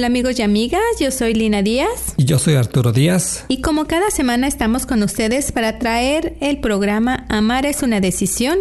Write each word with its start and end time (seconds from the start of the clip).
Hola 0.00 0.06
amigos 0.06 0.38
y 0.38 0.42
amigas, 0.42 0.80
yo 0.98 1.10
soy 1.10 1.34
Lina 1.34 1.60
Díaz 1.60 2.14
Y 2.16 2.24
yo 2.24 2.38
soy 2.38 2.54
Arturo 2.54 2.90
Díaz. 2.90 3.44
y 3.48 3.60
como 3.60 3.84
cada 3.84 4.10
semana 4.10 4.46
estamos 4.46 4.86
con 4.86 5.02
ustedes 5.02 5.52
para 5.52 5.78
traer 5.78 6.38
el 6.40 6.58
programa 6.60 7.26
Amar 7.28 7.66
es 7.66 7.82
una 7.82 8.00
decisión 8.00 8.60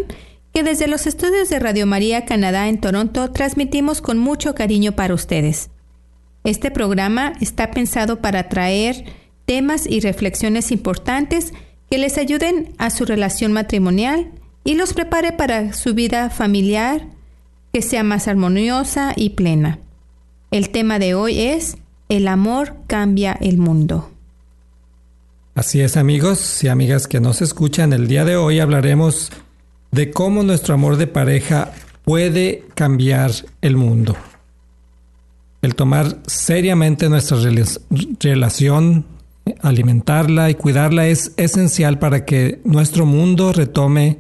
que 0.54 0.64
desde 0.64 0.90
los 0.90 1.08
estudios 1.08 1.48
de 1.48 1.60
Radio 1.60 1.86
María 1.86 2.26
Canadá 2.26 2.68
en 2.68 2.82
Toronto 2.82 3.32
transmitimos 3.32 4.02
con 4.02 4.18
mucho 4.18 4.54
cariño 4.54 4.98
para 4.98 5.14
ustedes. 5.14 5.70
Este 6.44 6.72
programa 6.72 7.32
está 7.40 7.72
pensado 7.72 8.20
para 8.20 8.50
traer 8.50 9.06
temas 9.46 9.88
y 9.88 10.02
reflexiones 10.02 10.74
importantes 10.74 11.54
que 11.90 12.00
les 12.00 12.18
ayuden 12.18 12.74
a 12.80 12.90
su 12.90 13.06
relación 13.06 13.54
matrimonial 13.54 14.30
y 14.66 14.76
los 14.76 14.94
prepare 14.94 15.32
para 15.32 15.72
su 15.72 15.94
vida 15.94 16.32
familiar 16.32 17.08
que 17.72 17.82
sea 17.82 18.04
más 18.04 18.28
armoniosa 18.28 19.14
y 19.16 19.30
plena. 19.30 19.80
El 20.52 20.70
tema 20.70 21.00
de 21.00 21.14
hoy 21.14 21.40
es 21.40 21.78
El 22.10 22.28
amor 22.28 22.76
cambia 22.88 23.34
el 23.34 23.58
mundo. 23.58 24.10
Así 25.56 25.82
es 25.82 25.98
amigos 25.98 26.64
y 26.64 26.68
amigas 26.70 27.08
que 27.08 27.20
nos 27.20 27.42
escuchan, 27.42 27.94
el 27.94 28.08
día 28.08 28.26
de 28.26 28.36
hoy 28.38 28.60
hablaremos 28.60 29.32
de 29.92 30.12
cómo 30.12 30.42
nuestro 30.44 30.74
amor 30.74 30.98
de 30.98 31.08
pareja 31.08 31.72
puede 32.06 32.64
cambiar 32.76 33.32
el 33.62 33.76
mundo. 33.76 34.16
El 35.62 35.76
tomar 35.76 36.18
seriamente 36.26 37.10
nuestra 37.10 37.38
rela- 37.38 37.82
relación, 38.22 39.06
alimentarla 39.62 40.50
y 40.50 40.56
cuidarla 40.56 41.08
es 41.08 41.34
esencial 41.36 42.00
para 42.00 42.24
que 42.26 42.62
nuestro 42.64 43.06
mundo 43.06 43.52
retome 43.52 44.18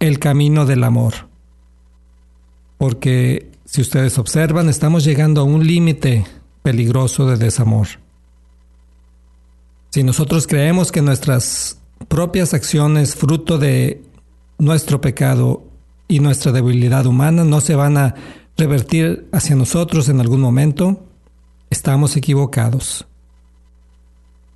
el 0.00 0.18
camino 0.18 0.66
del 0.66 0.82
amor. 0.82 1.14
Porque 2.78 3.50
si 3.70 3.82
ustedes 3.82 4.18
observan, 4.18 4.68
estamos 4.68 5.04
llegando 5.04 5.42
a 5.42 5.44
un 5.44 5.64
límite 5.64 6.26
peligroso 6.60 7.28
de 7.28 7.36
desamor. 7.36 7.86
Si 9.90 10.02
nosotros 10.02 10.48
creemos 10.48 10.90
que 10.90 11.02
nuestras 11.02 11.78
propias 12.08 12.52
acciones, 12.52 13.14
fruto 13.14 13.58
de 13.58 14.02
nuestro 14.58 15.00
pecado 15.00 15.68
y 16.08 16.18
nuestra 16.18 16.50
debilidad 16.50 17.06
humana, 17.06 17.44
no 17.44 17.60
se 17.60 17.76
van 17.76 17.96
a 17.96 18.16
revertir 18.56 19.28
hacia 19.30 19.54
nosotros 19.54 20.08
en 20.08 20.18
algún 20.18 20.40
momento, 20.40 21.06
estamos 21.70 22.16
equivocados. 22.16 23.06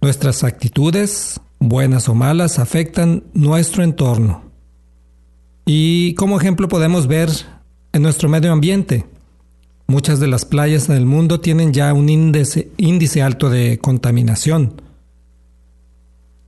Nuestras 0.00 0.42
actitudes, 0.42 1.40
buenas 1.60 2.08
o 2.08 2.16
malas, 2.16 2.58
afectan 2.58 3.22
nuestro 3.32 3.84
entorno. 3.84 4.50
Y 5.64 6.14
como 6.14 6.36
ejemplo 6.36 6.66
podemos 6.66 7.06
ver 7.06 7.30
en 7.94 8.02
nuestro 8.02 8.28
medio 8.28 8.52
ambiente. 8.52 9.06
Muchas 9.86 10.18
de 10.18 10.26
las 10.26 10.44
playas 10.44 10.88
en 10.88 10.96
el 10.96 11.06
mundo 11.06 11.40
tienen 11.40 11.72
ya 11.72 11.94
un 11.94 12.08
índice, 12.08 12.70
índice 12.76 13.22
alto 13.22 13.48
de 13.48 13.78
contaminación. 13.78 14.82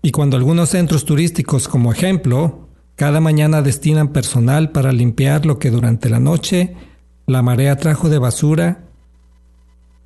Y 0.03 0.11
cuando 0.11 0.37
algunos 0.37 0.71
centros 0.71 1.05
turísticos, 1.05 1.69
como 1.69 1.93
ejemplo, 1.93 2.69
cada 2.97 3.21
mañana 3.21 3.63
destinan 3.63 4.09
personal 4.09 4.73
para 4.73 4.91
limpiar 4.91 5.47
lo 5.47 5.61
que 5.61 5.71
durante 5.71 6.11
la 6.11 6.19
noche 6.19 6.75
la 7.27 7.43
marea 7.43 7.77
trajo 7.77 8.09
de 8.09 8.19
basura 8.19 8.85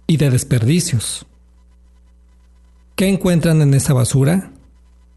y 0.07 0.19
de 0.19 0.29
desperdicios. 0.29 1.25
¿Qué 2.97 3.09
encuentran 3.09 3.63
en 3.63 3.73
esa 3.73 3.95
basura? 3.95 4.53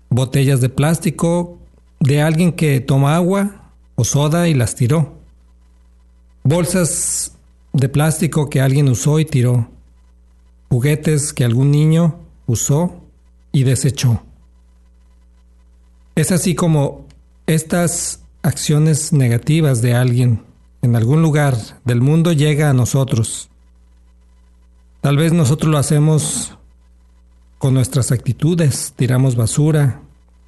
Botellas 0.10 0.62
de 0.62 0.70
plástico 0.70 1.60
de 2.00 2.22
alguien 2.22 2.54
que 2.54 2.80
toma 2.80 3.16
agua 3.18 3.74
o 3.96 4.06
soda 4.06 4.48
y 4.48 4.54
las 4.54 4.76
tiró. 4.76 5.23
Bolsas 6.44 7.38
de 7.72 7.90
plástico 7.90 8.50
que 8.50 8.62
alguien 8.62 8.90
usó 8.90 9.20
y 9.20 9.26
tiró. 9.26 9.70
Juguetes 10.70 11.34
que 11.34 11.46
algún 11.46 11.72
niño 11.72 12.20
usó 12.46 13.02
y 13.52 13.64
desechó. 13.64 14.24
Es 16.16 16.32
así 16.32 16.54
como 16.54 17.08
estas 17.48 18.24
acciones 18.42 19.14
negativas 19.14 19.82
de 19.82 19.96
alguien 19.96 20.44
en 20.82 20.98
algún 20.98 21.22
lugar 21.22 21.58
del 21.86 22.02
mundo 22.02 22.34
llega 22.34 22.70
a 22.70 22.74
nosotros. 22.74 23.50
Tal 25.00 25.18
vez 25.18 25.32
nosotros 25.32 25.72
lo 25.72 25.78
hacemos 25.78 26.58
con 27.58 27.74
nuestras 27.74 28.12
actitudes, 28.12 28.94
tiramos 28.98 29.38
basura, 29.38 30.02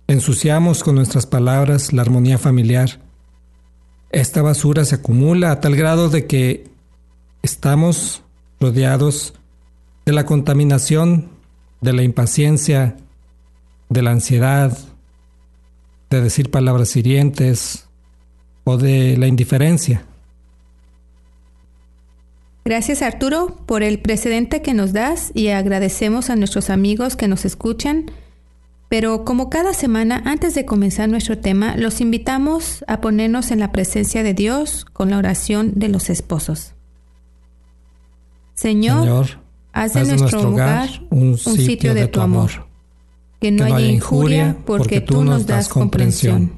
ensuciamos 0.07 0.84
con 0.84 0.95
nuestras 0.95 1.25
palabras 1.25 1.94
la 1.94 2.01
armonía 2.01 2.38
familiar. 2.38 3.04
Esta 4.16 4.42
basura 4.42 4.86
se 4.86 4.96
acumula 4.96 5.52
a 5.52 5.59
tal 5.59 5.76
grado 5.76 6.08
de 6.08 6.26
que 6.26 6.70
estamos 7.44 8.24
rodeados 8.62 9.34
de 10.06 10.14
la 10.14 10.26
contaminación, 10.26 11.28
de 11.81 11.92
la 11.92 12.02
impaciencia, 12.02 12.96
de 13.90 14.02
la 14.02 14.12
ansiedad, 14.12 14.78
de 16.09 16.22
decir 16.22 16.50
palabras 16.50 16.96
hirientes 16.96 17.90
o 18.64 18.78
de 18.78 19.18
la 19.18 19.28
indiferencia. 19.28 20.06
Gracias 22.64 23.02
Arturo 23.02 23.58
por 23.66 23.84
el 23.84 24.00
precedente 24.00 24.62
que 24.62 24.74
nos 24.74 24.94
das 24.94 25.32
y 25.34 25.50
agradecemos 25.50 26.30
a 26.30 26.38
nuestros 26.38 26.70
amigos 26.70 27.18
que 27.18 27.28
nos 27.28 27.44
escuchan. 27.44 28.12
Pero 28.95 29.25
como 29.25 29.50
cada 29.50 29.73
semana, 29.73 30.23
antes 30.23 30.56
de 30.56 30.63
comenzar 30.63 31.09
nuestro 31.09 31.38
tema, 31.38 31.75
los 31.75 32.00
invitamos 32.00 32.85
a 32.88 33.01
ponernos 33.01 33.51
en 33.51 33.59
la 33.59 33.73
presencia 33.73 34.23
de 34.23 34.33
Dios 34.33 34.85
con 34.85 35.09
la 35.09 35.17
oración 35.17 35.73
de 35.75 35.89
los 35.89 36.09
esposos. 36.09 36.75
Señor, 38.53 39.01
Señor, 39.01 39.28
haz 39.73 39.95
de 39.95 40.05
nuestro 40.05 40.50
hogar 40.50 40.89
un 41.09 41.38
sitio 41.38 41.94
de 41.94 42.07
tu 42.07 42.22
amor. 42.22 42.67
Que 43.41 43.51
no 43.51 43.66
haya 43.66 43.85
injuria 43.85 44.55
porque 44.66 45.02
tú 45.02 45.25
nos 45.25 45.46
das 45.46 45.67
comprensión. 45.67 46.53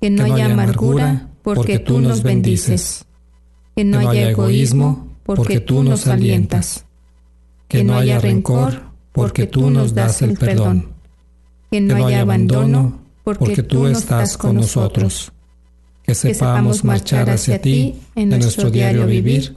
Que 0.00 0.10
no 0.10 0.24
haya 0.24 0.46
amargura 0.46 1.28
porque 1.42 1.78
tú 1.78 2.00
nos 2.00 2.24
bendices. 2.24 3.04
Que 3.76 3.84
no 3.84 4.00
haya 4.00 4.30
egoísmo 4.30 5.16
porque 5.22 5.60
tú 5.60 5.84
nos 5.84 6.08
alientas. 6.08 6.86
Que 7.68 7.84
no 7.84 7.94
haya 7.94 8.18
rencor 8.18 8.82
porque 9.12 9.46
tú 9.46 9.70
nos 9.70 9.94
das 9.94 10.22
el 10.22 10.36
perdón. 10.36 10.91
Que 11.72 11.80
no 11.80 12.06
haya 12.06 12.20
abandono 12.20 13.00
porque 13.24 13.62
tú 13.62 13.86
estás 13.86 14.36
con 14.36 14.56
nosotros. 14.56 15.32
Que 16.02 16.14
sepamos 16.14 16.84
marchar 16.84 17.30
hacia 17.30 17.62
ti 17.62 17.94
en 18.14 18.28
nuestro 18.28 18.70
diario 18.70 19.06
vivir. 19.06 19.56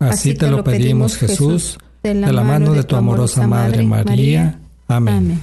Así 0.00 0.34
te 0.34 0.50
lo 0.50 0.64
pedimos, 0.64 1.16
Jesús, 1.16 1.78
de 2.02 2.14
la 2.14 2.42
mano 2.42 2.72
de 2.72 2.82
tu 2.82 2.96
amorosa 2.96 3.46
Madre 3.46 3.84
María. 3.84 4.58
Amén. 4.88 5.40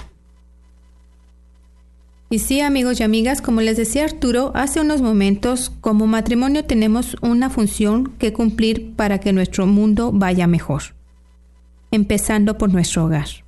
Y 2.30 2.40
sí, 2.40 2.60
amigos 2.60 3.00
y 3.00 3.04
amigas, 3.04 3.42
como 3.42 3.62
les 3.62 3.78
decía 3.78 4.04
Arturo, 4.04 4.52
hace 4.56 4.82
unos 4.82 5.02
momentos, 5.02 5.72
como 5.80 6.06
matrimonio 6.06 6.66
tenemos 6.66 7.16
una 7.22 7.50
función 7.50 8.12
que 8.18 8.34
cumplir 8.34 8.94
para 8.96 9.20
que 9.20 9.32
nuestro 9.32 9.68
mundo 9.68 10.12
vaya 10.12 10.48
mejor, 10.48 10.82
empezando 11.92 12.58
por 12.58 12.74
nuestro 12.74 13.06
hogar. 13.06 13.43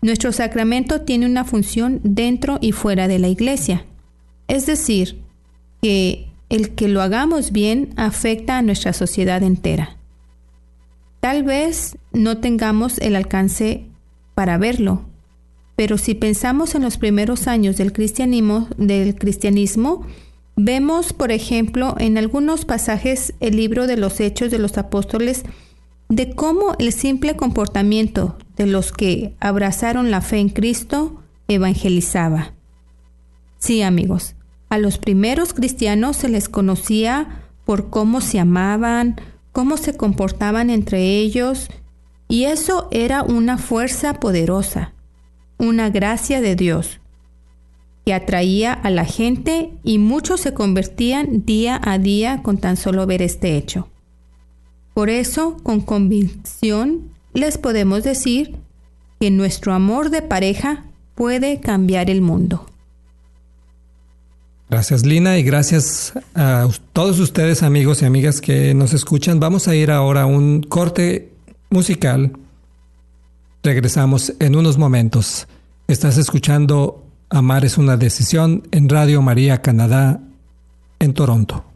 Nuestro 0.00 0.32
sacramento 0.32 1.00
tiene 1.02 1.26
una 1.26 1.44
función 1.44 2.00
dentro 2.04 2.58
y 2.60 2.72
fuera 2.72 3.08
de 3.08 3.18
la 3.18 3.28
iglesia. 3.28 3.84
Es 4.46 4.66
decir, 4.66 5.20
que 5.82 6.28
el 6.48 6.74
que 6.74 6.88
lo 6.88 7.02
hagamos 7.02 7.52
bien 7.52 7.90
afecta 7.96 8.58
a 8.58 8.62
nuestra 8.62 8.92
sociedad 8.92 9.42
entera. 9.42 9.96
Tal 11.20 11.42
vez 11.42 11.98
no 12.12 12.38
tengamos 12.38 12.98
el 12.98 13.16
alcance 13.16 13.84
para 14.34 14.56
verlo, 14.56 15.02
pero 15.76 15.98
si 15.98 16.14
pensamos 16.14 16.74
en 16.74 16.82
los 16.82 16.96
primeros 16.96 17.48
años 17.48 17.76
del 17.76 17.92
cristianismo, 17.92 18.68
vemos, 20.56 21.12
por 21.12 21.32
ejemplo, 21.32 21.96
en 21.98 22.18
algunos 22.18 22.64
pasajes 22.64 23.34
el 23.40 23.56
libro 23.56 23.86
de 23.86 23.96
los 23.96 24.20
Hechos 24.20 24.50
de 24.50 24.58
los 24.58 24.78
Apóstoles 24.78 25.44
de 26.08 26.34
cómo 26.34 26.74
el 26.78 26.92
simple 26.92 27.36
comportamiento 27.36 28.38
de 28.58 28.66
los 28.66 28.92
que 28.92 29.34
abrazaron 29.40 30.10
la 30.10 30.20
fe 30.20 30.38
en 30.38 30.50
Cristo 30.50 31.22
evangelizaba. 31.46 32.52
Sí, 33.58 33.82
amigos, 33.82 34.34
a 34.68 34.78
los 34.78 34.98
primeros 34.98 35.54
cristianos 35.54 36.16
se 36.16 36.28
les 36.28 36.48
conocía 36.48 37.44
por 37.64 37.88
cómo 37.88 38.20
se 38.20 38.38
amaban, 38.38 39.16
cómo 39.52 39.76
se 39.76 39.96
comportaban 39.96 40.70
entre 40.70 41.18
ellos, 41.18 41.68
y 42.28 42.44
eso 42.44 42.88
era 42.90 43.22
una 43.22 43.56
fuerza 43.56 44.14
poderosa, 44.14 44.92
una 45.56 45.88
gracia 45.88 46.40
de 46.40 46.54
Dios, 46.54 47.00
que 48.04 48.12
atraía 48.12 48.72
a 48.72 48.90
la 48.90 49.04
gente 49.04 49.72
y 49.84 49.98
muchos 49.98 50.40
se 50.40 50.52
convertían 50.52 51.44
día 51.44 51.80
a 51.82 51.98
día 51.98 52.42
con 52.42 52.58
tan 52.58 52.76
solo 52.76 53.06
ver 53.06 53.22
este 53.22 53.56
hecho. 53.56 53.88
Por 54.94 55.10
eso, 55.10 55.56
con 55.62 55.80
convicción, 55.80 57.12
les 57.34 57.58
podemos 57.58 58.02
decir 58.04 58.56
que 59.20 59.30
nuestro 59.30 59.72
amor 59.72 60.10
de 60.10 60.22
pareja 60.22 60.84
puede 61.14 61.60
cambiar 61.60 62.10
el 62.10 62.20
mundo. 62.20 62.66
Gracias 64.70 65.06
Lina 65.06 65.38
y 65.38 65.42
gracias 65.42 66.12
a 66.34 66.68
todos 66.92 67.18
ustedes 67.20 67.62
amigos 67.62 68.02
y 68.02 68.04
amigas 68.04 68.40
que 68.40 68.74
nos 68.74 68.92
escuchan. 68.92 69.40
Vamos 69.40 69.66
a 69.66 69.74
ir 69.74 69.90
ahora 69.90 70.22
a 70.22 70.26
un 70.26 70.62
corte 70.62 71.32
musical. 71.70 72.32
Regresamos 73.62 74.34
en 74.38 74.56
unos 74.56 74.76
momentos. 74.76 75.48
Estás 75.86 76.18
escuchando 76.18 77.04
Amar 77.30 77.64
es 77.66 77.76
una 77.76 77.96
decisión 77.98 78.66
en 78.70 78.88
Radio 78.88 79.20
María 79.20 79.60
Canadá 79.60 80.20
en 80.98 81.12
Toronto. 81.12 81.67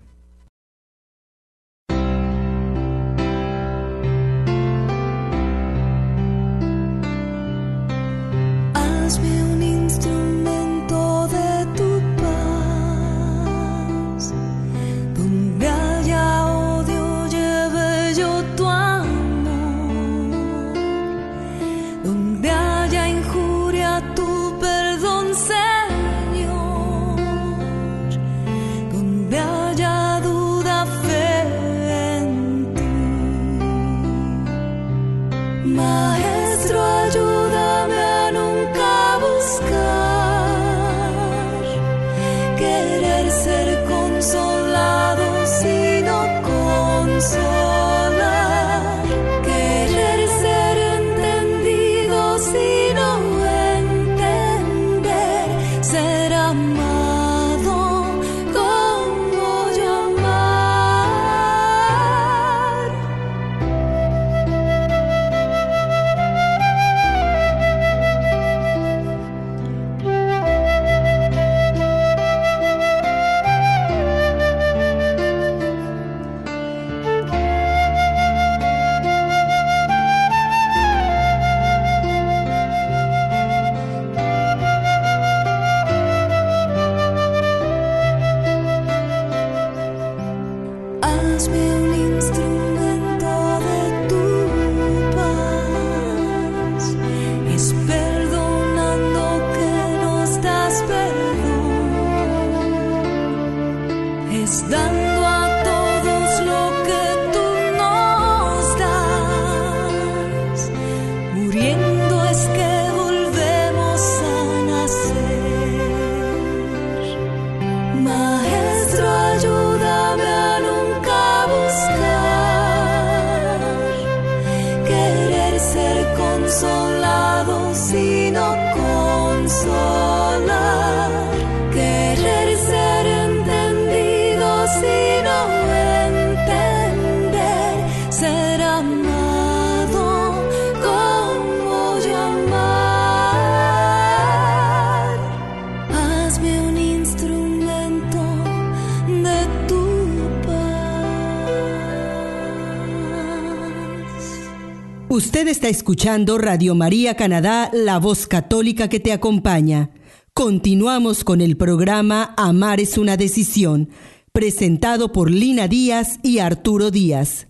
Usted 155.24 155.46
está 155.46 155.68
escuchando 155.68 156.36
Radio 156.36 156.74
María 156.74 157.14
Canadá, 157.14 157.70
la 157.72 158.00
voz 158.00 158.26
católica 158.26 158.88
que 158.88 158.98
te 158.98 159.12
acompaña. 159.12 159.90
Continuamos 160.34 161.22
con 161.22 161.40
el 161.40 161.56
programa 161.56 162.34
Amar 162.36 162.80
es 162.80 162.98
una 162.98 163.16
decisión, 163.16 163.90
presentado 164.32 165.12
por 165.12 165.30
Lina 165.30 165.68
Díaz 165.68 166.18
y 166.24 166.40
Arturo 166.40 166.90
Díaz. 166.90 167.46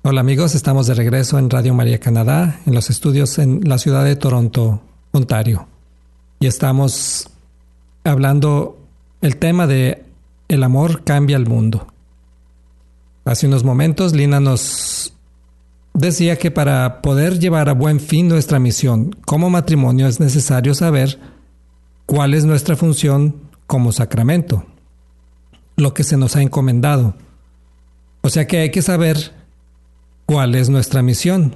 Hola 0.00 0.22
amigos, 0.22 0.54
estamos 0.54 0.86
de 0.86 0.94
regreso 0.94 1.38
en 1.38 1.50
Radio 1.50 1.74
María 1.74 2.00
Canadá, 2.00 2.58
en 2.64 2.74
los 2.74 2.88
estudios 2.88 3.38
en 3.38 3.60
la 3.68 3.76
ciudad 3.76 4.02
de 4.02 4.16
Toronto, 4.16 4.80
Ontario. 5.10 5.68
Y 6.40 6.46
estamos 6.46 7.28
hablando 8.02 8.78
el 9.20 9.36
tema 9.36 9.66
de 9.66 10.06
el 10.48 10.62
amor 10.62 11.04
cambia 11.04 11.36
el 11.36 11.46
mundo. 11.46 11.86
Hace 13.26 13.46
unos 13.46 13.62
momentos 13.62 14.14
Lina 14.14 14.40
nos 14.40 15.12
decía 15.94 16.36
que 16.36 16.50
para 16.50 17.02
poder 17.02 17.38
llevar 17.38 17.68
a 17.68 17.74
buen 17.74 18.00
fin 18.00 18.28
nuestra 18.28 18.58
misión 18.58 19.16
como 19.24 19.50
matrimonio 19.50 20.06
es 20.06 20.20
necesario 20.20 20.74
saber 20.74 21.18
cuál 22.06 22.34
es 22.34 22.44
nuestra 22.44 22.76
función 22.76 23.36
como 23.66 23.92
sacramento, 23.92 24.66
lo 25.76 25.94
que 25.94 26.04
se 26.04 26.16
nos 26.16 26.36
ha 26.36 26.42
encomendado. 26.42 27.14
O 28.20 28.28
sea 28.28 28.46
que 28.46 28.58
hay 28.58 28.70
que 28.70 28.82
saber 28.82 29.32
cuál 30.26 30.54
es 30.54 30.68
nuestra 30.68 31.02
misión. 31.02 31.54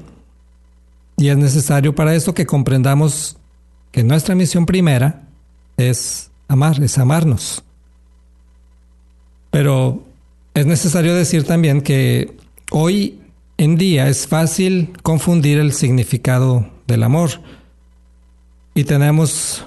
Y 1.16 1.28
es 1.28 1.36
necesario 1.36 1.94
para 1.94 2.14
esto 2.14 2.34
que 2.34 2.46
comprendamos 2.46 3.36
que 3.90 4.02
nuestra 4.02 4.34
misión 4.34 4.66
primera 4.66 5.22
es 5.76 6.30
amar, 6.48 6.82
es 6.82 6.98
amarnos. 6.98 7.62
Pero 9.50 10.04
es 10.54 10.66
necesario 10.66 11.14
decir 11.14 11.44
también 11.44 11.80
que 11.80 12.36
hoy 12.70 13.20
en 13.58 13.76
día 13.76 14.08
es 14.08 14.26
fácil 14.26 14.92
confundir 15.02 15.58
el 15.58 15.72
significado 15.72 16.68
del 16.86 17.02
amor 17.02 17.30
y 18.74 18.84
tenemos 18.84 19.64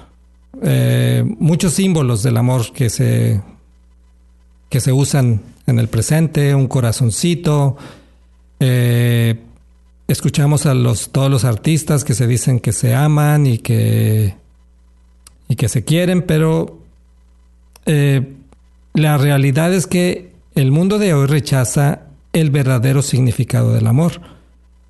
eh, 0.62 1.24
muchos 1.38 1.74
símbolos 1.74 2.22
del 2.22 2.36
amor 2.36 2.72
que 2.72 2.90
se, 2.90 3.40
que 4.68 4.80
se 4.80 4.92
usan 4.92 5.42
en 5.66 5.78
el 5.78 5.88
presente, 5.88 6.54
un 6.54 6.68
corazoncito. 6.68 7.76
Eh, 8.60 9.40
escuchamos 10.06 10.66
a 10.66 10.74
los, 10.74 11.10
todos 11.10 11.30
los 11.30 11.44
artistas 11.44 12.04
que 12.04 12.14
se 12.14 12.26
dicen 12.26 12.60
que 12.60 12.72
se 12.72 12.94
aman 12.94 13.46
y 13.46 13.58
que, 13.58 14.36
y 15.48 15.56
que 15.56 15.68
se 15.68 15.84
quieren, 15.84 16.22
pero 16.22 16.78
eh, 17.86 18.34
la 18.94 19.18
realidad 19.18 19.72
es 19.74 19.86
que 19.88 20.32
el 20.54 20.70
mundo 20.70 20.98
de 20.98 21.14
hoy 21.14 21.26
rechaza 21.26 22.09
el 22.32 22.50
verdadero 22.50 23.02
significado 23.02 23.72
del 23.72 23.86
amor. 23.86 24.20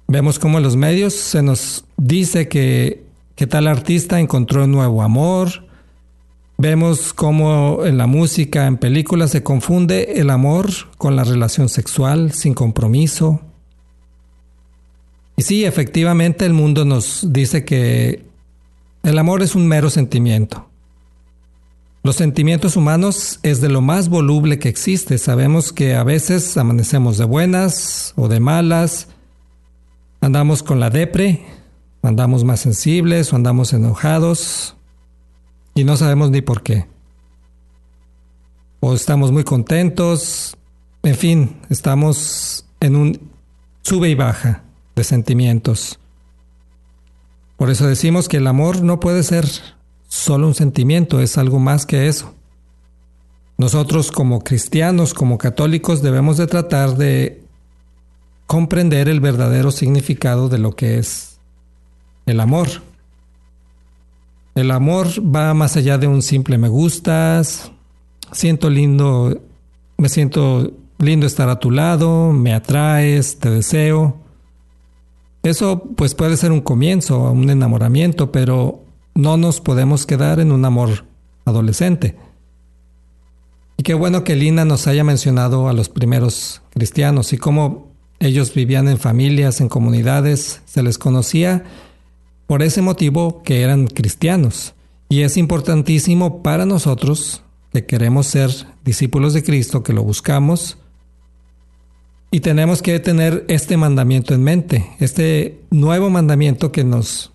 Vemos 0.08 0.38
cómo 0.38 0.58
en 0.58 0.64
los 0.64 0.76
medios 0.76 1.14
se 1.14 1.42
nos 1.42 1.84
dice 1.96 2.48
que, 2.48 3.04
tal 3.48 3.68
artista 3.68 4.20
encontró 4.20 4.64
un 4.64 4.72
nuevo 4.72 5.02
amor. 5.02 5.66
Vemos 6.58 7.14
cómo 7.14 7.86
en 7.86 7.96
la 7.96 8.06
música, 8.06 8.66
en 8.66 8.76
películas, 8.76 9.30
se 9.30 9.42
confunde 9.42 10.20
el 10.20 10.30
amor 10.30 10.70
con 10.98 11.16
la 11.16 11.24
relación 11.24 11.68
sexual 11.68 12.32
sin 12.32 12.52
compromiso. 12.52 13.40
Y 15.36 15.42
sí, 15.42 15.64
efectivamente 15.64 16.44
el 16.44 16.52
mundo 16.52 16.84
nos 16.84 17.32
dice 17.32 17.64
que 17.64 18.24
el 19.02 19.18
amor 19.18 19.42
es 19.42 19.54
un 19.54 19.66
mero 19.66 19.88
sentimiento. 19.88 20.69
Los 22.02 22.16
sentimientos 22.16 22.76
humanos 22.76 23.40
es 23.42 23.60
de 23.60 23.68
lo 23.68 23.82
más 23.82 24.08
voluble 24.08 24.58
que 24.58 24.70
existe. 24.70 25.18
Sabemos 25.18 25.72
que 25.72 25.94
a 25.94 26.02
veces 26.02 26.56
amanecemos 26.56 27.18
de 27.18 27.26
buenas 27.26 28.14
o 28.16 28.28
de 28.28 28.40
malas, 28.40 29.08
andamos 30.22 30.62
con 30.62 30.80
la 30.80 30.88
depre, 30.88 31.44
andamos 32.02 32.42
más 32.44 32.60
sensibles 32.60 33.32
o 33.32 33.36
andamos 33.36 33.74
enojados 33.74 34.76
y 35.74 35.84
no 35.84 35.98
sabemos 35.98 36.30
ni 36.30 36.40
por 36.40 36.62
qué. 36.62 36.86
O 38.80 38.94
estamos 38.94 39.30
muy 39.30 39.44
contentos, 39.44 40.56
en 41.02 41.14
fin, 41.16 41.60
estamos 41.68 42.64
en 42.80 42.96
un 42.96 43.30
sube 43.82 44.08
y 44.08 44.14
baja 44.14 44.62
de 44.96 45.04
sentimientos. 45.04 46.00
Por 47.58 47.68
eso 47.68 47.86
decimos 47.86 48.26
que 48.26 48.38
el 48.38 48.46
amor 48.46 48.82
no 48.82 49.00
puede 49.00 49.22
ser 49.22 49.46
solo 50.10 50.48
un 50.48 50.54
sentimiento, 50.54 51.20
es 51.20 51.38
algo 51.38 51.60
más 51.60 51.86
que 51.86 52.08
eso. 52.08 52.34
Nosotros 53.56 54.10
como 54.10 54.42
cristianos, 54.42 55.14
como 55.14 55.38
católicos, 55.38 56.02
debemos 56.02 56.36
de 56.36 56.48
tratar 56.48 56.96
de 56.96 57.42
comprender 58.46 59.08
el 59.08 59.20
verdadero 59.20 59.70
significado 59.70 60.48
de 60.48 60.58
lo 60.58 60.72
que 60.72 60.98
es 60.98 61.38
el 62.26 62.40
amor. 62.40 62.68
El 64.56 64.72
amor 64.72 65.06
va 65.24 65.54
más 65.54 65.76
allá 65.76 65.96
de 65.96 66.08
un 66.08 66.22
simple 66.22 66.58
me 66.58 66.68
gustas, 66.68 67.70
siento 68.32 68.68
lindo, 68.68 69.40
me 69.96 70.08
siento 70.08 70.72
lindo 70.98 71.26
estar 71.26 71.48
a 71.48 71.60
tu 71.60 71.70
lado, 71.70 72.32
me 72.32 72.52
atraes, 72.52 73.38
te 73.38 73.48
deseo. 73.48 74.16
Eso 75.44 75.84
pues 75.96 76.16
puede 76.16 76.36
ser 76.36 76.50
un 76.50 76.62
comienzo, 76.62 77.30
un 77.30 77.48
enamoramiento, 77.48 78.32
pero 78.32 78.89
no 79.20 79.36
nos 79.36 79.60
podemos 79.60 80.06
quedar 80.06 80.40
en 80.40 80.52
un 80.52 80.64
amor 80.64 81.04
adolescente. 81.44 82.16
Y 83.76 83.82
qué 83.82 83.94
bueno 83.94 84.24
que 84.24 84.36
Lina 84.36 84.64
nos 84.64 84.86
haya 84.86 85.04
mencionado 85.04 85.68
a 85.68 85.72
los 85.72 85.88
primeros 85.88 86.62
cristianos 86.70 87.32
y 87.32 87.38
cómo 87.38 87.90
ellos 88.18 88.52
vivían 88.54 88.88
en 88.88 88.98
familias, 88.98 89.60
en 89.60 89.68
comunidades, 89.68 90.60
se 90.66 90.82
les 90.82 90.98
conocía 90.98 91.64
por 92.46 92.62
ese 92.62 92.82
motivo 92.82 93.42
que 93.42 93.62
eran 93.62 93.86
cristianos. 93.86 94.74
Y 95.08 95.22
es 95.22 95.36
importantísimo 95.36 96.42
para 96.42 96.66
nosotros 96.66 97.42
que 97.72 97.86
queremos 97.86 98.26
ser 98.26 98.50
discípulos 98.84 99.34
de 99.34 99.42
Cristo, 99.42 99.82
que 99.82 99.92
lo 99.92 100.02
buscamos, 100.02 100.76
y 102.32 102.40
tenemos 102.40 102.80
que 102.80 103.00
tener 103.00 103.44
este 103.48 103.76
mandamiento 103.76 104.34
en 104.34 104.44
mente, 104.44 104.86
este 105.00 105.60
nuevo 105.70 106.10
mandamiento 106.10 106.70
que 106.70 106.84
nos 106.84 107.29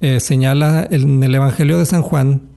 eh, 0.00 0.18
señala 0.20 0.86
en 0.90 1.22
el 1.22 1.34
Evangelio 1.34 1.78
de 1.78 1.86
San 1.86 2.02
Juan, 2.02 2.48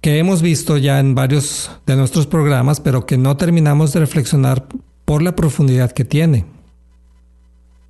que 0.00 0.18
hemos 0.18 0.40
visto 0.40 0.76
ya 0.76 1.00
en 1.00 1.14
varios 1.14 1.70
de 1.84 1.96
nuestros 1.96 2.26
programas, 2.26 2.80
pero 2.80 3.06
que 3.06 3.18
no 3.18 3.36
terminamos 3.36 3.92
de 3.92 4.00
reflexionar 4.00 4.66
por 5.04 5.22
la 5.22 5.34
profundidad 5.34 5.90
que 5.90 6.04
tiene. 6.04 6.46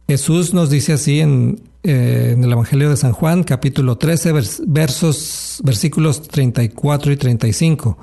Jesús 0.09 0.55
nos 0.55 0.71
dice 0.71 0.95
así 0.95 1.21
en, 1.21 1.62
eh, 1.83 2.33
en 2.33 2.43
el 2.43 2.53
Evangelio 2.53 2.91
de 2.91 2.97
San 2.97 3.12
Juan, 3.12 3.45
capítulo 3.45 3.97
13, 3.97 4.33
versos, 4.67 5.61
versículos 5.62 6.23
34 6.23 7.12
y 7.12 7.17
35. 7.17 7.99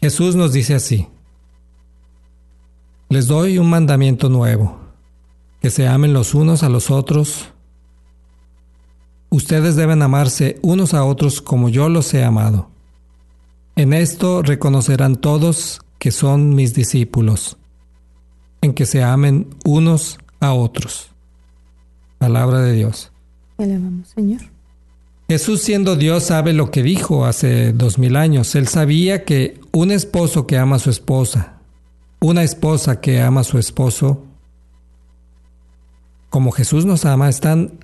Jesús 0.00 0.36
nos 0.36 0.52
dice 0.52 0.74
así, 0.74 1.08
les 3.08 3.26
doy 3.26 3.58
un 3.58 3.68
mandamiento 3.68 4.28
nuevo, 4.28 4.78
que 5.60 5.70
se 5.70 5.88
amen 5.88 6.12
los 6.12 6.34
unos 6.34 6.62
a 6.62 6.68
los 6.68 6.90
otros 6.90 7.53
Ustedes 9.34 9.74
deben 9.74 10.00
amarse 10.00 10.60
unos 10.62 10.94
a 10.94 11.02
otros 11.02 11.42
como 11.42 11.68
yo 11.68 11.88
los 11.88 12.14
he 12.14 12.22
amado. 12.22 12.70
En 13.74 13.92
esto 13.92 14.42
reconocerán 14.42 15.16
todos 15.16 15.80
que 15.98 16.12
son 16.12 16.54
mis 16.54 16.72
discípulos, 16.72 17.56
en 18.62 18.74
que 18.74 18.86
se 18.86 19.02
amen 19.02 19.48
unos 19.64 20.20
a 20.38 20.52
otros. 20.52 21.08
Palabra 22.18 22.60
de 22.60 22.74
Dios. 22.74 23.10
Señor. 24.14 24.40
Jesús 25.28 25.62
siendo 25.62 25.96
Dios 25.96 26.22
sabe 26.22 26.52
lo 26.52 26.70
que 26.70 26.84
dijo 26.84 27.26
hace 27.26 27.72
dos 27.72 27.98
mil 27.98 28.14
años. 28.14 28.54
Él 28.54 28.68
sabía 28.68 29.24
que 29.24 29.60
un 29.72 29.90
esposo 29.90 30.46
que 30.46 30.58
ama 30.58 30.76
a 30.76 30.78
su 30.78 30.90
esposa, 30.90 31.54
una 32.20 32.44
esposa 32.44 33.00
que 33.00 33.20
ama 33.20 33.40
a 33.40 33.44
su 33.44 33.58
esposo, 33.58 34.22
como 36.30 36.52
Jesús 36.52 36.84
nos 36.84 37.04
ama, 37.04 37.28
están 37.28 37.83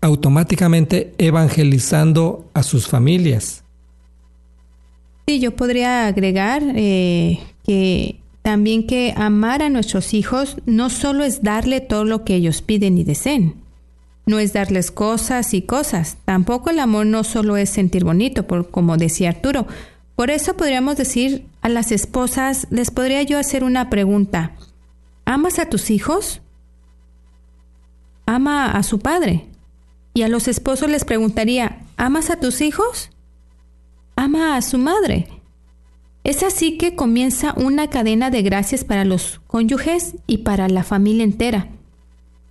automáticamente 0.00 1.14
evangelizando 1.18 2.50
a 2.54 2.62
sus 2.62 2.88
familias. 2.88 3.64
Sí, 5.26 5.40
yo 5.40 5.54
podría 5.56 6.06
agregar 6.06 6.62
eh, 6.74 7.40
que 7.64 8.20
también 8.42 8.86
que 8.86 9.12
amar 9.16 9.62
a 9.62 9.68
nuestros 9.68 10.14
hijos 10.14 10.56
no 10.64 10.88
solo 10.88 11.24
es 11.24 11.42
darle 11.42 11.80
todo 11.80 12.04
lo 12.04 12.24
que 12.24 12.34
ellos 12.34 12.62
piden 12.62 12.96
y 12.96 13.04
deseen, 13.04 13.54
no 14.24 14.38
es 14.38 14.52
darles 14.52 14.90
cosas 14.90 15.52
y 15.52 15.62
cosas, 15.62 16.16
tampoco 16.24 16.70
el 16.70 16.78
amor 16.78 17.04
no 17.04 17.24
solo 17.24 17.56
es 17.56 17.68
sentir 17.68 18.04
bonito, 18.04 18.46
por, 18.46 18.70
como 18.70 18.96
decía 18.96 19.30
Arturo. 19.30 19.66
Por 20.16 20.30
eso 20.30 20.56
podríamos 20.56 20.96
decir 20.96 21.46
a 21.60 21.68
las 21.68 21.92
esposas, 21.92 22.66
les 22.70 22.90
podría 22.90 23.22
yo 23.22 23.38
hacer 23.38 23.62
una 23.62 23.90
pregunta. 23.90 24.52
¿Amas 25.24 25.58
a 25.58 25.66
tus 25.66 25.90
hijos? 25.90 26.40
Ama 28.24 28.72
a 28.72 28.82
su 28.82 28.98
padre. 28.98 29.46
Y 30.14 30.22
a 30.22 30.28
los 30.28 30.48
esposos 30.48 30.90
les 30.90 31.04
preguntaría, 31.04 31.80
¿amas 31.96 32.30
a 32.30 32.40
tus 32.40 32.60
hijos? 32.60 33.10
Ama 34.16 34.56
a 34.56 34.62
su 34.62 34.78
madre. 34.78 35.28
Es 36.24 36.42
así 36.42 36.76
que 36.76 36.94
comienza 36.94 37.54
una 37.56 37.88
cadena 37.88 38.30
de 38.30 38.42
gracias 38.42 38.84
para 38.84 39.04
los 39.04 39.40
cónyuges 39.46 40.16
y 40.26 40.38
para 40.38 40.68
la 40.68 40.84
familia 40.84 41.24
entera. 41.24 41.68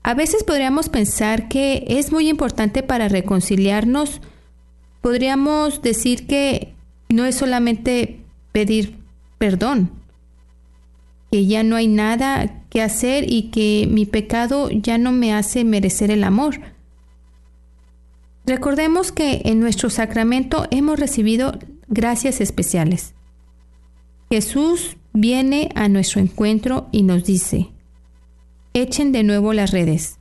A 0.04 0.14
veces 0.14 0.44
podríamos 0.44 0.90
pensar 0.90 1.50
que 1.50 1.84
es 1.88 2.12
muy 2.12 2.30
importante 2.30 2.82
para 2.82 3.10
reconciliarnos. 3.10 4.22
Podríamos 5.02 5.82
decir 5.82 6.28
que 6.28 6.74
no 7.10 7.26
es 7.26 7.36
solamente 7.36 8.22
pedir 8.52 8.96
perdón, 9.38 9.92
que 11.32 11.46
ya 11.46 11.64
no 11.64 11.76
hay 11.76 11.88
nada 11.88 12.64
que 12.70 12.82
hacer 12.82 13.32
y 13.32 13.52
que 13.52 13.88
mi 13.92 14.06
pecado 14.06 14.70
ya 14.70 14.98
no 14.98 15.12
me 15.12 15.34
hace 15.34 15.64
merecer 15.64 16.10
el 16.10 16.24
amor. 16.24 16.60
Recordemos 18.48 19.12
que 19.12 19.42
en 19.44 19.60
nuestro 19.60 19.90
sacramento 19.90 20.68
hemos 20.72 20.98
recibido 20.98 21.60
gracias 21.90 22.40
especiales. 22.40 23.14
Jesús 24.30 24.96
viene 25.12 25.70
a 25.76 25.90
nuestro 25.90 26.22
encuentro 26.22 26.88
y 26.94 27.04
nos 27.04 27.26
dice, 27.26 27.72
echen 28.74 29.12
de 29.12 29.24
nuevo 29.24 29.52
las 29.52 29.72
redes, 29.72 30.18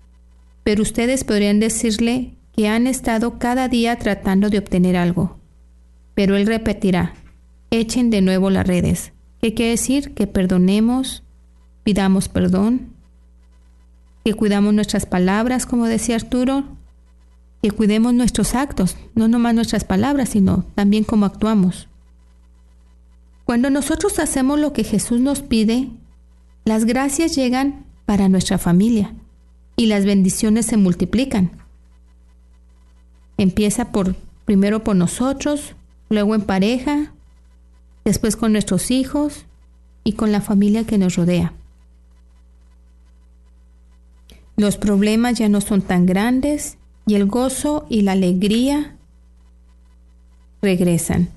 pero 0.64 0.83
ustedes 0.83 1.23
podrían 1.23 1.61
decirle 1.61 2.35
que 2.52 2.66
han 2.66 2.88
estado 2.88 3.38
cada 3.38 3.68
día 3.68 3.97
tratando 3.97 4.50
de 4.50 4.59
obtener 4.59 4.97
algo. 4.97 5.38
Pero 6.16 6.37
Él 6.37 6.47
repetirá, 6.47 7.14
echen 7.71 8.11
de 8.11 8.23
nuevo 8.23 8.50
las 8.50 8.66
redes. 8.66 9.12
¿Qué 9.40 9.54
quiere 9.54 9.71
decir? 9.71 10.14
Que 10.14 10.26
perdonemos, 10.26 11.23
pidamos 11.85 12.28
perdón, 12.28 12.92
que 14.25 14.35
cuidamos 14.35 14.75
nuestras 14.75 15.06
palabras, 15.06 15.64
como 15.64 15.87
decía 15.87 16.16
Arturo, 16.16 16.75
que 17.62 17.70
cuidemos 17.70 18.14
nuestros 18.14 18.54
actos, 18.54 18.96
no 19.14 19.28
nomás 19.28 19.54
nuestras 19.54 19.84
palabras, 19.84 20.30
sino 20.30 20.64
también 20.75 21.04
cómo 21.04 21.26
actuamos. 21.26 21.88
Cuando 23.44 23.70
nosotros 23.70 24.18
hacemos 24.18 24.58
lo 24.58 24.72
que 24.72 24.84
Jesús 24.84 25.20
nos 25.20 25.40
pide, 25.40 25.88
las 26.64 26.84
gracias 26.84 27.34
llegan 27.36 27.86
para 28.04 28.28
nuestra 28.28 28.58
familia 28.58 29.14
y 29.76 29.86
las 29.86 30.04
bendiciones 30.04 30.66
se 30.66 30.76
multiplican. 30.76 31.52
Empieza 33.38 33.92
por 33.92 34.16
primero 34.44 34.82
por 34.82 34.96
nosotros, 34.96 35.75
luego 36.08 36.34
en 36.34 36.42
pareja, 36.42 37.12
después 38.04 38.36
con 38.36 38.52
nuestros 38.52 38.90
hijos 38.90 39.44
y 40.04 40.12
con 40.12 40.32
la 40.32 40.40
familia 40.40 40.84
que 40.84 40.98
nos 40.98 41.16
rodea. 41.16 41.52
Los 44.56 44.76
problemas 44.78 45.38
ya 45.38 45.48
no 45.48 45.60
son 45.60 45.82
tan 45.82 46.06
grandes 46.06 46.78
y 47.06 47.14
el 47.14 47.26
gozo 47.26 47.86
y 47.88 48.02
la 48.02 48.12
alegría 48.12 48.96
regresan. 50.60 51.28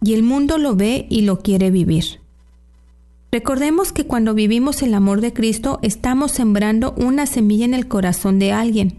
Y 0.00 0.14
el 0.14 0.22
mundo 0.22 0.58
lo 0.58 0.76
ve 0.76 1.06
y 1.10 1.22
lo 1.22 1.40
quiere 1.40 1.70
vivir. 1.70 2.20
Recordemos 3.32 3.92
que 3.92 4.06
cuando 4.06 4.32
vivimos 4.32 4.82
el 4.82 4.94
amor 4.94 5.20
de 5.20 5.32
Cristo 5.32 5.80
estamos 5.82 6.30
sembrando 6.30 6.94
una 6.96 7.26
semilla 7.26 7.64
en 7.64 7.74
el 7.74 7.88
corazón 7.88 8.38
de 8.38 8.52
alguien, 8.52 8.96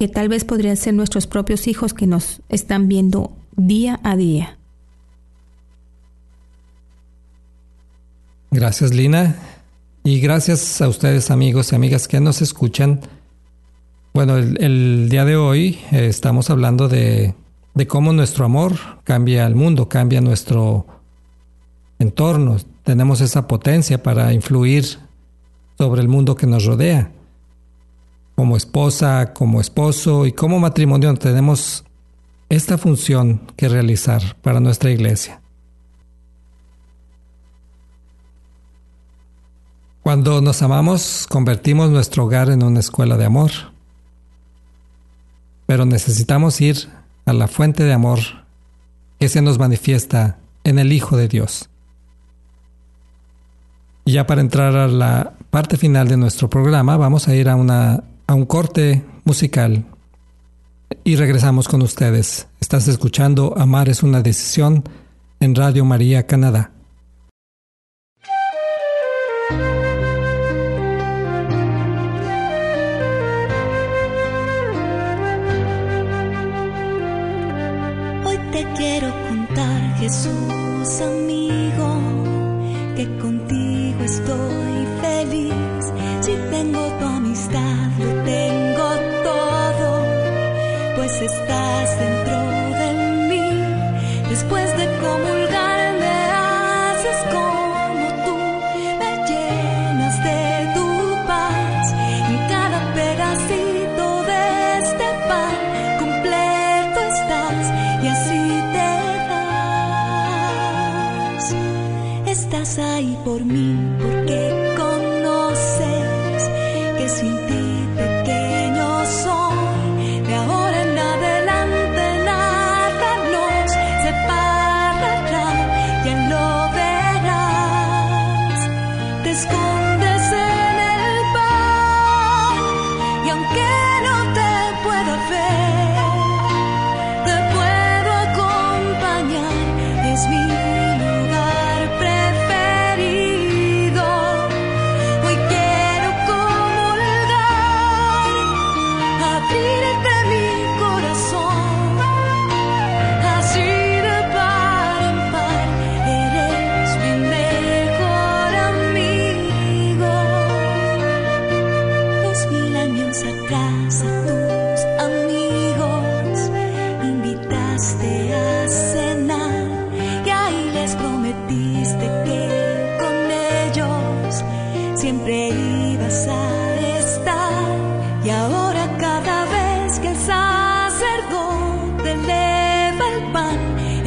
que 0.00 0.08
tal 0.08 0.28
vez 0.28 0.44
podrían 0.44 0.76
ser 0.76 0.94
nuestros 0.94 1.26
propios 1.26 1.68
hijos 1.68 1.92
que 1.92 2.06
nos 2.06 2.40
están 2.48 2.88
viendo 2.88 3.36
día 3.56 4.00
a 4.02 4.16
día. 4.16 4.56
Gracias 8.50 8.94
Lina. 8.94 9.36
Y 10.04 10.20
gracias 10.20 10.80
a 10.80 10.88
ustedes 10.88 11.30
amigos 11.30 11.72
y 11.72 11.74
amigas 11.74 12.08
que 12.08 12.18
nos 12.18 12.40
escuchan. 12.40 13.00
Bueno, 14.18 14.36
el, 14.36 15.06
día 15.08 15.24
de 15.24 15.36
hoy 15.36 15.78
eh, 15.92 16.08
estamos 16.08 16.50
hablando 16.50 16.88
de, 16.88 17.36
de, 17.74 17.86
cómo 17.86 18.12
nuestro 18.12 18.44
amor 18.44 18.74
cambia 19.04 19.46
el 19.46 19.54
mundo, 19.54 19.88
cambia 19.88 20.20
nuestro 20.20 20.88
entorno. 22.00 22.56
Tenemos 22.82 23.20
esa 23.20 23.46
potencia 23.46 24.02
para 24.02 24.32
influir 24.32 24.98
sobre 25.78 26.00
el 26.00 26.08
mundo 26.08 26.34
que 26.34 26.48
nos 26.48 26.64
rodea. 26.64 27.12
Como 28.34 28.56
esposa, 28.56 29.34
como 29.34 29.60
esposo 29.60 30.26
y 30.26 30.32
como 30.32 30.58
matrimonio 30.58 31.14
tenemos 31.14 31.84
esta 32.48 32.76
función 32.76 33.42
que 33.54 33.68
realizar 33.68 34.34
para 34.42 34.58
nuestra 34.58 34.90
iglesia. 34.90 35.40
Cuando 40.02 40.40
nos 40.40 40.60
amamos, 40.60 41.28
convertimos 41.30 41.88
nuestro 41.90 42.24
hogar 42.24 42.50
en 42.50 42.64
una 42.64 42.80
escuela 42.80 43.16
de 43.16 43.24
amor. 43.24 43.77
Pero 45.68 45.84
necesitamos 45.84 46.62
ir 46.62 46.88
a 47.26 47.34
la 47.34 47.46
fuente 47.46 47.84
de 47.84 47.92
amor 47.92 48.20
que 49.20 49.28
se 49.28 49.42
nos 49.42 49.58
manifiesta 49.58 50.38
en 50.64 50.78
el 50.78 50.94
Hijo 50.94 51.18
de 51.18 51.28
Dios. 51.28 51.68
Y 54.06 54.12
ya 54.12 54.26
para 54.26 54.40
entrar 54.40 54.74
a 54.76 54.88
la 54.88 55.34
parte 55.50 55.76
final 55.76 56.08
de 56.08 56.16
nuestro 56.16 56.48
programa, 56.48 56.96
vamos 56.96 57.28
a 57.28 57.34
ir 57.34 57.50
a, 57.50 57.54
una, 57.56 58.02
a 58.26 58.34
un 58.34 58.46
corte 58.46 59.04
musical 59.24 59.84
y 61.04 61.16
regresamos 61.16 61.68
con 61.68 61.82
ustedes. 61.82 62.46
Estás 62.60 62.88
escuchando 62.88 63.52
Amar 63.58 63.90
es 63.90 64.02
una 64.02 64.22
decisión 64.22 64.84
en 65.38 65.54
Radio 65.54 65.84
María 65.84 66.26
Canadá. 66.26 66.70
Jesús 80.08 81.02
amigo, 81.02 81.17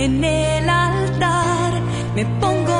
abrirte 0.06 1.82
mi 2.16 2.71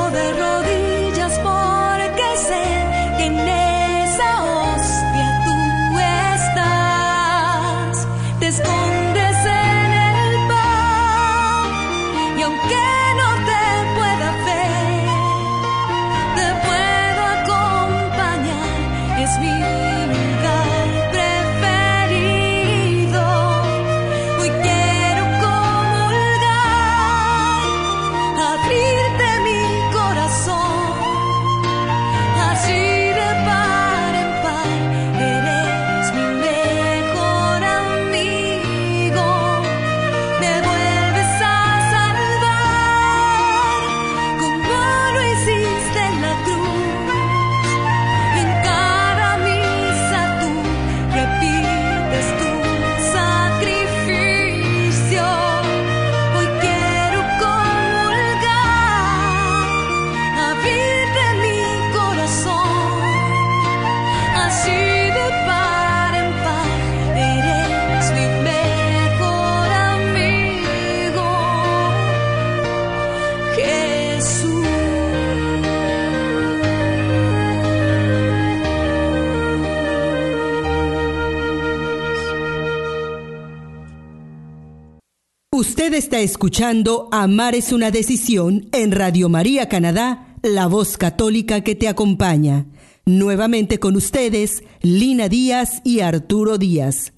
Está 85.92 86.20
escuchando 86.20 87.10
Amar 87.12 87.54
es 87.54 87.70
una 87.70 87.90
decisión 87.90 88.66
en 88.72 88.92
Radio 88.92 89.28
María 89.28 89.68
Canadá, 89.68 90.36
la 90.42 90.66
voz 90.66 90.96
católica 90.96 91.60
que 91.60 91.74
te 91.74 91.86
acompaña. 91.86 92.64
Nuevamente 93.04 93.78
con 93.78 93.96
ustedes, 93.96 94.62
Lina 94.80 95.28
Díaz 95.28 95.82
y 95.84 96.00
Arturo 96.00 96.56
Díaz. 96.56 97.12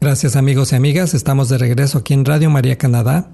Gracias 0.00 0.36
amigos 0.36 0.72
y 0.72 0.76
amigas, 0.76 1.12
estamos 1.12 1.50
de 1.50 1.58
regreso 1.58 1.98
aquí 1.98 2.14
en 2.14 2.24
Radio 2.24 2.48
María 2.48 2.78
Canadá, 2.78 3.30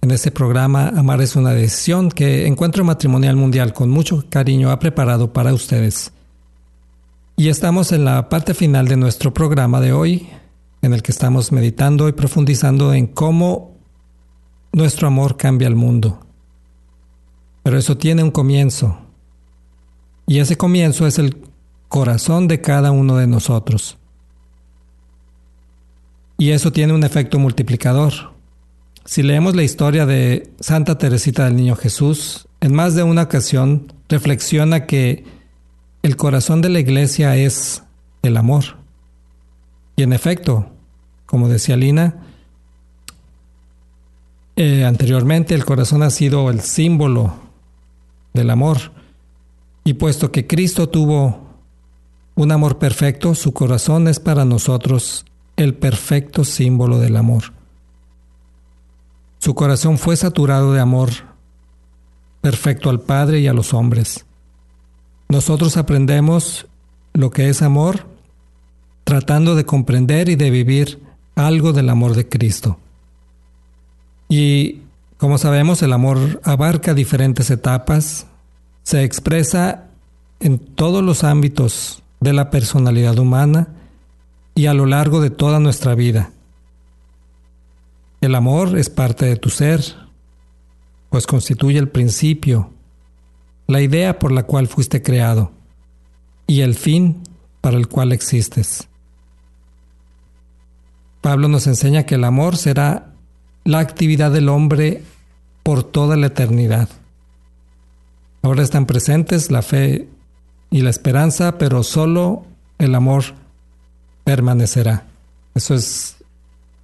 en 0.00 0.10
este 0.10 0.30
programa 0.30 0.88
Amar 0.88 1.20
es 1.20 1.36
una 1.36 1.50
decisión 1.50 2.10
que 2.10 2.46
Encuentro 2.46 2.82
Matrimonial 2.82 3.36
Mundial 3.36 3.74
con 3.74 3.90
mucho 3.90 4.24
cariño 4.30 4.70
ha 4.70 4.78
preparado 4.78 5.34
para 5.34 5.52
ustedes. 5.52 6.12
Y 7.36 7.50
estamos 7.50 7.92
en 7.92 8.06
la 8.06 8.30
parte 8.30 8.54
final 8.54 8.88
de 8.88 8.96
nuestro 8.96 9.34
programa 9.34 9.82
de 9.82 9.92
hoy, 9.92 10.28
en 10.82 10.92
el 10.92 11.02
que 11.02 11.12
estamos 11.12 11.52
meditando 11.52 12.08
y 12.08 12.12
profundizando 12.12 12.92
en 12.94 13.06
cómo 13.06 13.76
nuestro 14.72 15.08
amor 15.08 15.36
cambia 15.36 15.68
el 15.68 15.76
mundo. 15.76 16.20
Pero 17.62 17.78
eso 17.78 17.96
tiene 17.96 18.22
un 18.22 18.30
comienzo. 18.30 18.98
Y 20.26 20.38
ese 20.38 20.56
comienzo 20.56 21.06
es 21.06 21.18
el 21.18 21.36
corazón 21.88 22.46
de 22.48 22.60
cada 22.60 22.90
uno 22.90 23.16
de 23.16 23.26
nosotros. 23.26 23.98
Y 26.38 26.50
eso 26.50 26.72
tiene 26.72 26.92
un 26.92 27.04
efecto 27.04 27.38
multiplicador. 27.38 28.12
Si 29.04 29.22
leemos 29.22 29.54
la 29.56 29.62
historia 29.62 30.04
de 30.04 30.50
Santa 30.60 30.98
Teresita 30.98 31.44
del 31.44 31.56
Niño 31.56 31.76
Jesús, 31.76 32.48
en 32.60 32.74
más 32.74 32.94
de 32.94 33.02
una 33.02 33.22
ocasión 33.22 33.92
reflexiona 34.08 34.86
que 34.86 35.24
el 36.02 36.16
corazón 36.16 36.60
de 36.60 36.68
la 36.68 36.80
iglesia 36.80 37.36
es 37.36 37.82
el 38.22 38.36
amor. 38.36 38.85
Y 39.96 40.02
en 40.02 40.12
efecto, 40.12 40.66
como 41.24 41.48
decía 41.48 41.76
Lina, 41.76 42.16
eh, 44.56 44.84
anteriormente 44.84 45.54
el 45.54 45.64
corazón 45.64 46.02
ha 46.02 46.10
sido 46.10 46.50
el 46.50 46.60
símbolo 46.60 47.34
del 48.34 48.50
amor. 48.50 48.92
Y 49.84 49.94
puesto 49.94 50.30
que 50.30 50.46
Cristo 50.46 50.88
tuvo 50.88 51.46
un 52.34 52.52
amor 52.52 52.78
perfecto, 52.78 53.34
su 53.34 53.52
corazón 53.52 54.08
es 54.08 54.20
para 54.20 54.44
nosotros 54.44 55.24
el 55.56 55.74
perfecto 55.74 56.44
símbolo 56.44 56.98
del 56.98 57.16
amor. 57.16 57.44
Su 59.38 59.54
corazón 59.54 59.96
fue 59.96 60.16
saturado 60.16 60.72
de 60.72 60.80
amor 60.80 61.10
perfecto 62.40 62.90
al 62.90 63.00
Padre 63.00 63.40
y 63.40 63.46
a 63.46 63.52
los 63.52 63.72
hombres. 63.74 64.26
Nosotros 65.28 65.76
aprendemos 65.76 66.66
lo 67.14 67.30
que 67.30 67.48
es 67.48 67.62
amor 67.62 68.15
tratando 69.06 69.54
de 69.54 69.64
comprender 69.64 70.28
y 70.28 70.34
de 70.34 70.50
vivir 70.50 71.00
algo 71.36 71.72
del 71.72 71.90
amor 71.90 72.16
de 72.16 72.28
Cristo. 72.28 72.76
Y 74.28 74.80
como 75.16 75.38
sabemos, 75.38 75.80
el 75.82 75.92
amor 75.92 76.40
abarca 76.42 76.92
diferentes 76.92 77.50
etapas, 77.50 78.26
se 78.82 79.04
expresa 79.04 79.84
en 80.40 80.58
todos 80.58 81.04
los 81.04 81.22
ámbitos 81.22 82.02
de 82.18 82.32
la 82.32 82.50
personalidad 82.50 83.16
humana 83.16 83.68
y 84.56 84.66
a 84.66 84.74
lo 84.74 84.86
largo 84.86 85.20
de 85.20 85.30
toda 85.30 85.60
nuestra 85.60 85.94
vida. 85.94 86.32
El 88.20 88.34
amor 88.34 88.76
es 88.76 88.90
parte 88.90 89.24
de 89.26 89.36
tu 89.36 89.50
ser, 89.50 89.84
pues 91.10 91.28
constituye 91.28 91.78
el 91.78 91.90
principio, 91.90 92.72
la 93.68 93.80
idea 93.82 94.18
por 94.18 94.32
la 94.32 94.42
cual 94.42 94.66
fuiste 94.66 95.00
creado 95.00 95.52
y 96.48 96.62
el 96.62 96.74
fin 96.74 97.22
para 97.60 97.76
el 97.76 97.86
cual 97.86 98.10
existes. 98.10 98.88
Pablo 101.26 101.48
nos 101.48 101.66
enseña 101.66 102.06
que 102.06 102.14
el 102.14 102.22
amor 102.22 102.56
será 102.56 103.06
la 103.64 103.80
actividad 103.80 104.30
del 104.30 104.48
hombre 104.48 105.02
por 105.64 105.82
toda 105.82 106.16
la 106.16 106.28
eternidad. 106.28 106.88
Ahora 108.42 108.62
están 108.62 108.86
presentes 108.86 109.50
la 109.50 109.62
fe 109.62 110.06
y 110.70 110.82
la 110.82 110.90
esperanza, 110.90 111.58
pero 111.58 111.82
solo 111.82 112.46
el 112.78 112.94
amor 112.94 113.24
permanecerá. 114.22 115.02
Eso 115.56 115.74
es 115.74 116.14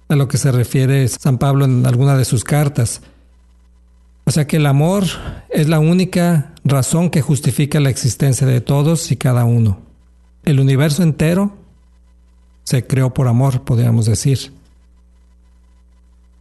a 0.09 0.17
lo 0.17 0.27
que 0.27 0.37
se 0.37 0.51
refiere 0.51 1.07
San 1.07 1.37
Pablo 1.37 1.63
en 1.63 1.85
alguna 1.85 2.17
de 2.17 2.25
sus 2.25 2.43
cartas. 2.43 2.99
O 4.25 4.31
sea 4.31 4.45
que 4.45 4.57
el 4.57 4.65
amor 4.65 5.05
es 5.51 5.69
la 5.69 5.79
única 5.79 6.51
razón 6.65 7.11
que 7.11 7.21
justifica 7.21 7.79
la 7.79 7.91
existencia 7.91 8.45
de 8.45 8.59
todos 8.59 9.09
y 9.09 9.15
cada 9.15 9.45
uno. 9.45 9.79
El 10.43 10.59
universo 10.59 11.01
entero 11.01 11.62
se 12.63 12.85
creó 12.85 13.13
por 13.13 13.27
amor, 13.27 13.63
podríamos 13.63 14.05
decir. 14.05 14.51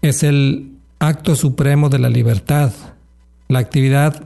Es 0.02 0.22
el 0.22 0.72
acto 0.98 1.36
supremo 1.36 1.88
de 1.88 1.98
la 1.98 2.08
libertad, 2.08 2.72
la 3.48 3.58
actividad, 3.58 4.24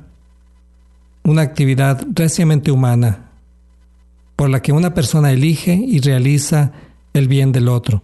una 1.22 1.42
actividad 1.42 2.06
recientemente 2.14 2.70
humana, 2.70 3.30
por 4.36 4.50
la 4.50 4.60
que 4.60 4.72
una 4.72 4.94
persona 4.94 5.32
elige 5.32 5.74
y 5.74 6.00
realiza 6.00 6.72
el 7.14 7.28
bien 7.28 7.52
del 7.52 7.68
otro. 7.68 8.02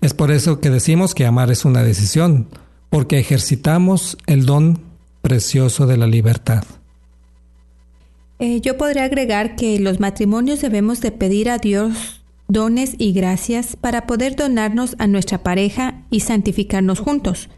Es 0.00 0.14
por 0.14 0.30
eso 0.30 0.60
que 0.60 0.70
decimos 0.70 1.14
que 1.14 1.26
amar 1.26 1.50
es 1.50 1.64
una 1.64 1.82
decisión, 1.82 2.48
porque 2.90 3.18
ejercitamos 3.18 4.16
el 4.26 4.46
don 4.46 4.80
precioso 5.22 5.86
de 5.86 5.96
la 5.96 6.06
libertad. 6.06 6.64
Eh, 8.38 8.60
yo 8.60 8.76
podría 8.76 9.04
agregar 9.04 9.56
que 9.56 9.78
los 9.80 9.98
matrimonios 9.98 10.60
debemos 10.60 11.00
de 11.00 11.10
pedir 11.10 11.48
a 11.50 11.58
Dios 11.58 12.22
dones 12.48 12.94
y 12.98 13.12
gracias 13.12 13.76
para 13.76 14.06
poder 14.06 14.36
donarnos 14.36 14.96
a 14.98 15.06
nuestra 15.06 15.42
pareja 15.42 16.02
y 16.10 16.20
santificarnos 16.20 17.00
juntos, 17.00 17.48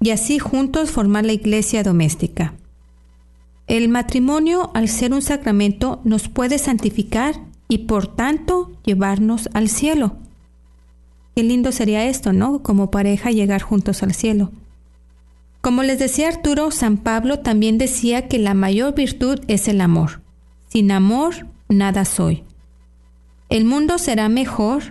y 0.00 0.10
así 0.10 0.38
juntos 0.38 0.90
formar 0.90 1.24
la 1.24 1.32
iglesia 1.32 1.82
doméstica. 1.82 2.54
El 3.66 3.88
matrimonio, 3.88 4.70
al 4.74 4.88
ser 4.88 5.12
un 5.12 5.22
sacramento, 5.22 6.00
nos 6.04 6.28
puede 6.28 6.58
santificar 6.58 7.34
y 7.68 7.78
por 7.78 8.06
tanto 8.06 8.70
llevarnos 8.84 9.48
al 9.54 9.68
cielo. 9.68 10.16
Qué 11.34 11.42
lindo 11.42 11.72
sería 11.72 12.04
esto, 12.06 12.32
¿no? 12.32 12.62
Como 12.62 12.90
pareja 12.90 13.30
llegar 13.30 13.62
juntos 13.62 14.02
al 14.02 14.12
cielo. 14.12 14.50
Como 15.62 15.84
les 15.84 15.98
decía 15.98 16.28
Arturo, 16.28 16.70
San 16.72 16.98
Pablo 16.98 17.38
también 17.38 17.78
decía 17.78 18.26
que 18.28 18.38
la 18.38 18.52
mayor 18.52 18.94
virtud 18.94 19.40
es 19.46 19.68
el 19.68 19.80
amor. 19.80 20.20
Sin 20.68 20.90
amor, 20.90 21.46
nada 21.68 22.04
soy. 22.04 22.42
El 23.52 23.66
mundo 23.66 23.98
será 23.98 24.30
mejor 24.30 24.82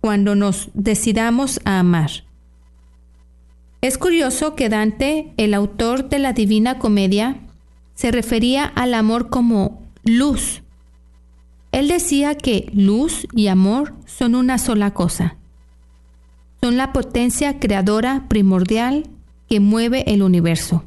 cuando 0.00 0.34
nos 0.34 0.70
decidamos 0.74 1.60
a 1.64 1.78
amar. 1.78 2.10
Es 3.82 3.98
curioso 3.98 4.56
que 4.56 4.68
Dante, 4.68 5.32
el 5.36 5.54
autor 5.54 6.08
de 6.08 6.18
la 6.18 6.32
Divina 6.32 6.80
Comedia, 6.80 7.36
se 7.94 8.10
refería 8.10 8.64
al 8.64 8.94
amor 8.94 9.30
como 9.30 9.84
luz. 10.02 10.64
Él 11.70 11.86
decía 11.86 12.34
que 12.34 12.68
luz 12.74 13.28
y 13.32 13.46
amor 13.46 13.94
son 14.06 14.34
una 14.34 14.58
sola 14.58 14.92
cosa. 14.92 15.36
Son 16.60 16.76
la 16.76 16.92
potencia 16.92 17.60
creadora 17.60 18.26
primordial 18.26 19.08
que 19.48 19.60
mueve 19.60 20.12
el 20.12 20.24
universo. 20.24 20.82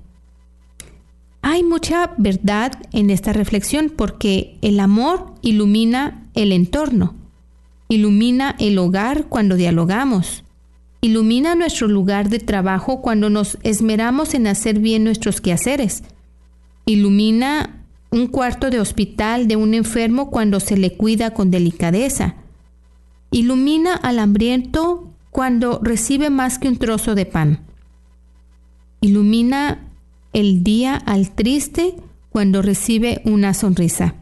Hay 1.45 1.61
mucha 1.61 2.13
verdad 2.17 2.71
en 2.93 3.09
esta 3.09 3.33
reflexión 3.33 3.91
porque 3.93 4.57
el 4.61 4.79
amor 4.79 5.35
ilumina 5.41 6.29
el 6.35 6.53
entorno, 6.53 7.15
ilumina 7.89 8.55
el 8.59 8.77
hogar 8.77 9.25
cuando 9.27 9.57
dialogamos, 9.57 10.45
ilumina 11.01 11.53
nuestro 11.55 11.89
lugar 11.89 12.29
de 12.29 12.39
trabajo 12.39 13.01
cuando 13.01 13.29
nos 13.29 13.57
esmeramos 13.61 14.35
en 14.35 14.47
hacer 14.47 14.79
bien 14.79 15.03
nuestros 15.03 15.41
quehaceres, 15.41 16.05
ilumina 16.85 17.85
un 18.09 18.27
cuarto 18.27 18.69
de 18.69 18.79
hospital 18.79 19.49
de 19.49 19.57
un 19.57 19.73
enfermo 19.73 20.31
cuando 20.31 20.61
se 20.61 20.77
le 20.77 20.95
cuida 20.95 21.33
con 21.33 21.51
delicadeza, 21.51 22.35
ilumina 23.31 23.95
al 23.95 24.19
hambriento 24.19 25.11
cuando 25.29 25.81
recibe 25.83 26.29
más 26.29 26.57
que 26.57 26.69
un 26.69 26.77
trozo 26.77 27.15
de 27.15 27.25
pan, 27.25 27.65
ilumina 29.01 29.89
el 30.33 30.63
día 30.63 30.95
al 30.95 31.31
triste 31.31 31.95
cuando 32.29 32.61
recibe 32.61 33.21
una 33.25 33.53
sonrisa. 33.53 34.15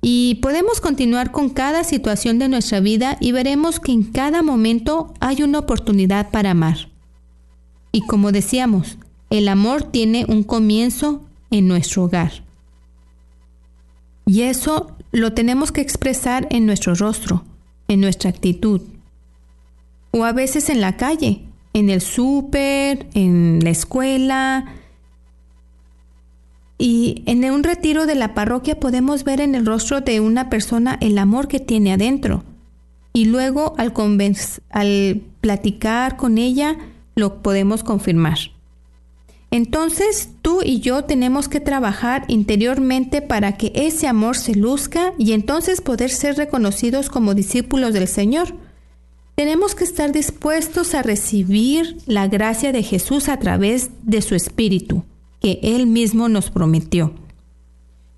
Y 0.00 0.36
podemos 0.36 0.80
continuar 0.80 1.32
con 1.32 1.48
cada 1.50 1.82
situación 1.82 2.38
de 2.38 2.48
nuestra 2.48 2.80
vida 2.80 3.16
y 3.20 3.32
veremos 3.32 3.80
que 3.80 3.92
en 3.92 4.04
cada 4.04 4.42
momento 4.42 5.14
hay 5.18 5.42
una 5.42 5.60
oportunidad 5.60 6.30
para 6.30 6.50
amar. 6.50 6.88
Y 7.90 8.02
como 8.02 8.30
decíamos, 8.30 8.98
el 9.30 9.48
amor 9.48 9.82
tiene 9.82 10.26
un 10.28 10.42
comienzo 10.42 11.22
en 11.50 11.68
nuestro 11.68 12.04
hogar. 12.04 12.44
Y 14.26 14.42
eso 14.42 14.96
lo 15.10 15.32
tenemos 15.32 15.72
que 15.72 15.80
expresar 15.80 16.48
en 16.50 16.66
nuestro 16.66 16.94
rostro, 16.94 17.42
en 17.88 18.00
nuestra 18.00 18.30
actitud. 18.30 18.82
O 20.10 20.24
a 20.24 20.32
veces 20.32 20.68
en 20.68 20.80
la 20.80 20.96
calle, 20.96 21.42
en 21.72 21.90
el 21.90 22.00
súper, 22.00 23.08
en 23.14 23.60
la 23.62 23.70
escuela, 23.70 24.74
y 26.78 27.22
en 27.26 27.44
un 27.50 27.62
retiro 27.62 28.06
de 28.06 28.14
la 28.14 28.34
parroquia 28.34 28.80
podemos 28.80 29.24
ver 29.24 29.40
en 29.40 29.54
el 29.54 29.64
rostro 29.64 30.00
de 30.00 30.20
una 30.20 30.50
persona 30.50 30.98
el 31.00 31.18
amor 31.18 31.48
que 31.48 31.60
tiene 31.60 31.92
adentro. 31.92 32.44
y 33.16 33.26
luego 33.26 33.76
al, 33.78 33.92
platicar 35.40 36.16
con 36.16 36.36
ella 36.36 36.76
lo 37.14 37.42
podemos 37.42 37.84
confirmar. 37.84 38.38
Entonces 39.52 40.30
tú 40.42 40.62
y 40.64 40.80
yo 40.80 41.04
tenemos 41.04 41.48
que 41.48 41.60
trabajar 41.60 42.24
interiormente 42.26 43.22
para 43.22 43.56
que 43.56 43.70
ese 43.76 44.08
amor 44.08 44.36
se 44.36 44.56
luzca 44.56 45.12
y 45.16 45.32
entonces 45.32 45.80
poder 45.80 46.10
ser 46.10 46.36
reconocidos 46.36 47.08
como 47.08 47.34
discípulos 47.34 47.94
del 47.94 48.08
Señor. 48.08 48.56
Tenemos 49.36 49.76
que 49.76 49.84
estar 49.84 50.10
dispuestos 50.10 50.92
a 50.94 51.04
recibir 51.04 51.98
la 52.06 52.26
gracia 52.26 52.72
de 52.72 52.82
Jesús 52.82 53.28
a 53.28 53.38
través 53.38 53.90
de 54.02 54.22
su 54.22 54.34
Espíritu, 54.34 55.04
que 55.44 55.60
Él 55.62 55.86
mismo 55.86 56.30
nos 56.30 56.50
prometió. 56.50 57.12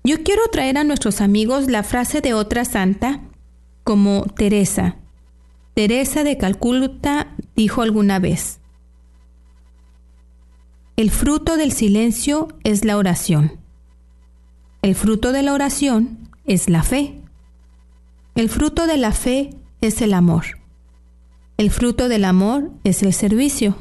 Yo 0.05 0.23
quiero 0.23 0.43
traer 0.49 0.77
a 0.77 0.85
nuestros 0.85 1.19
amigos 1.19 1.67
la 1.67 1.83
frase 1.83 2.21
de 2.21 2.33
otra 2.33 2.63
santa 2.63 3.19
como 3.83 4.23
Teresa. 4.23 4.95
Teresa 5.73 6.23
de 6.23 6.37
Calcuta 6.37 7.35
dijo 7.53 7.81
alguna 7.81 8.19
vez, 8.19 8.61
el 10.95 11.11
fruto 11.11 11.57
del 11.57 11.73
silencio 11.73 12.47
es 12.63 12.85
la 12.85 12.95
oración. 12.95 13.59
El 14.81 14.95
fruto 14.95 15.33
de 15.33 15.43
la 15.43 15.51
oración 15.51 16.29
es 16.45 16.69
la 16.69 16.81
fe. 16.81 17.19
El 18.35 18.47
fruto 18.47 18.87
de 18.87 18.95
la 18.95 19.11
fe 19.11 19.49
es 19.81 20.01
el 20.01 20.13
amor. 20.13 20.45
El 21.57 21.71
fruto 21.71 22.07
del 22.07 22.23
amor 22.23 22.71
es 22.85 23.03
el 23.03 23.11
servicio. 23.11 23.75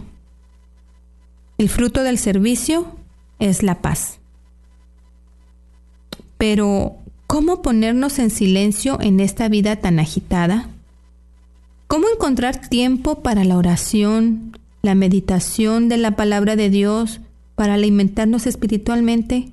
El 1.58 1.68
fruto 1.68 2.02
del 2.02 2.18
servicio 2.18 2.95
es 3.38 3.62
la 3.62 3.80
paz. 3.82 4.18
Pero, 6.38 6.96
¿cómo 7.26 7.62
ponernos 7.62 8.18
en 8.18 8.30
silencio 8.30 8.98
en 9.00 9.20
esta 9.20 9.48
vida 9.48 9.76
tan 9.76 9.98
agitada? 9.98 10.68
¿Cómo 11.86 12.06
encontrar 12.12 12.68
tiempo 12.68 13.22
para 13.22 13.44
la 13.44 13.56
oración, 13.56 14.58
la 14.82 14.94
meditación 14.94 15.88
de 15.88 15.96
la 15.96 16.16
palabra 16.16 16.56
de 16.56 16.68
Dios 16.68 17.20
para 17.54 17.74
alimentarnos 17.74 18.46
espiritualmente? 18.46 19.52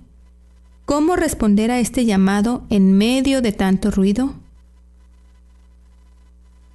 ¿Cómo 0.86 1.16
responder 1.16 1.72
a 1.72 1.80
este 1.80 2.06
llamado 2.06 2.64
en 2.70 2.98
medio 2.98 3.42
de 3.42 3.54
tanto 3.54 3.92
ruido? 3.92 4.34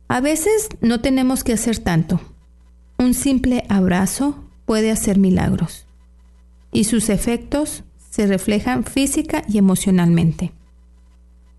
A 0.09 0.21
veces 0.21 0.69
no 0.81 1.01
tenemos 1.01 1.45
que 1.45 1.53
hacer 1.53 1.79
tanto. 1.79 2.19
Un 2.99 3.13
simple 3.13 3.65
abrazo 3.69 4.43
puede 4.65 4.91
hacer 4.91 5.19
milagros 5.19 5.88
y 6.73 6.85
sus 6.85 7.09
efectos 7.09 7.85
se 8.11 8.27
reflejan 8.27 8.85
física 8.85 9.43
y 9.49 9.59
emocionalmente. 9.59 10.53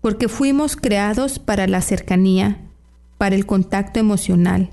Porque 0.00 0.28
fuimos 0.28 0.76
creados 0.76 1.38
para 1.38 1.66
la 1.66 1.80
cercanía, 1.80 2.58
para 3.18 3.34
el 3.34 3.46
contacto 3.46 4.00
emocional, 4.00 4.70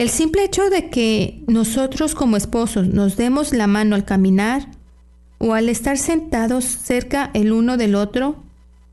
el 0.00 0.08
simple 0.08 0.44
hecho 0.44 0.70
de 0.70 0.88
que 0.88 1.44
nosotros 1.46 2.14
como 2.14 2.38
esposos 2.38 2.88
nos 2.88 3.18
demos 3.18 3.52
la 3.52 3.66
mano 3.66 3.94
al 3.94 4.06
caminar 4.06 4.66
o 5.36 5.52
al 5.52 5.68
estar 5.68 5.98
sentados 5.98 6.64
cerca 6.64 7.30
el 7.34 7.52
uno 7.52 7.76
del 7.76 7.94
otro, 7.94 8.42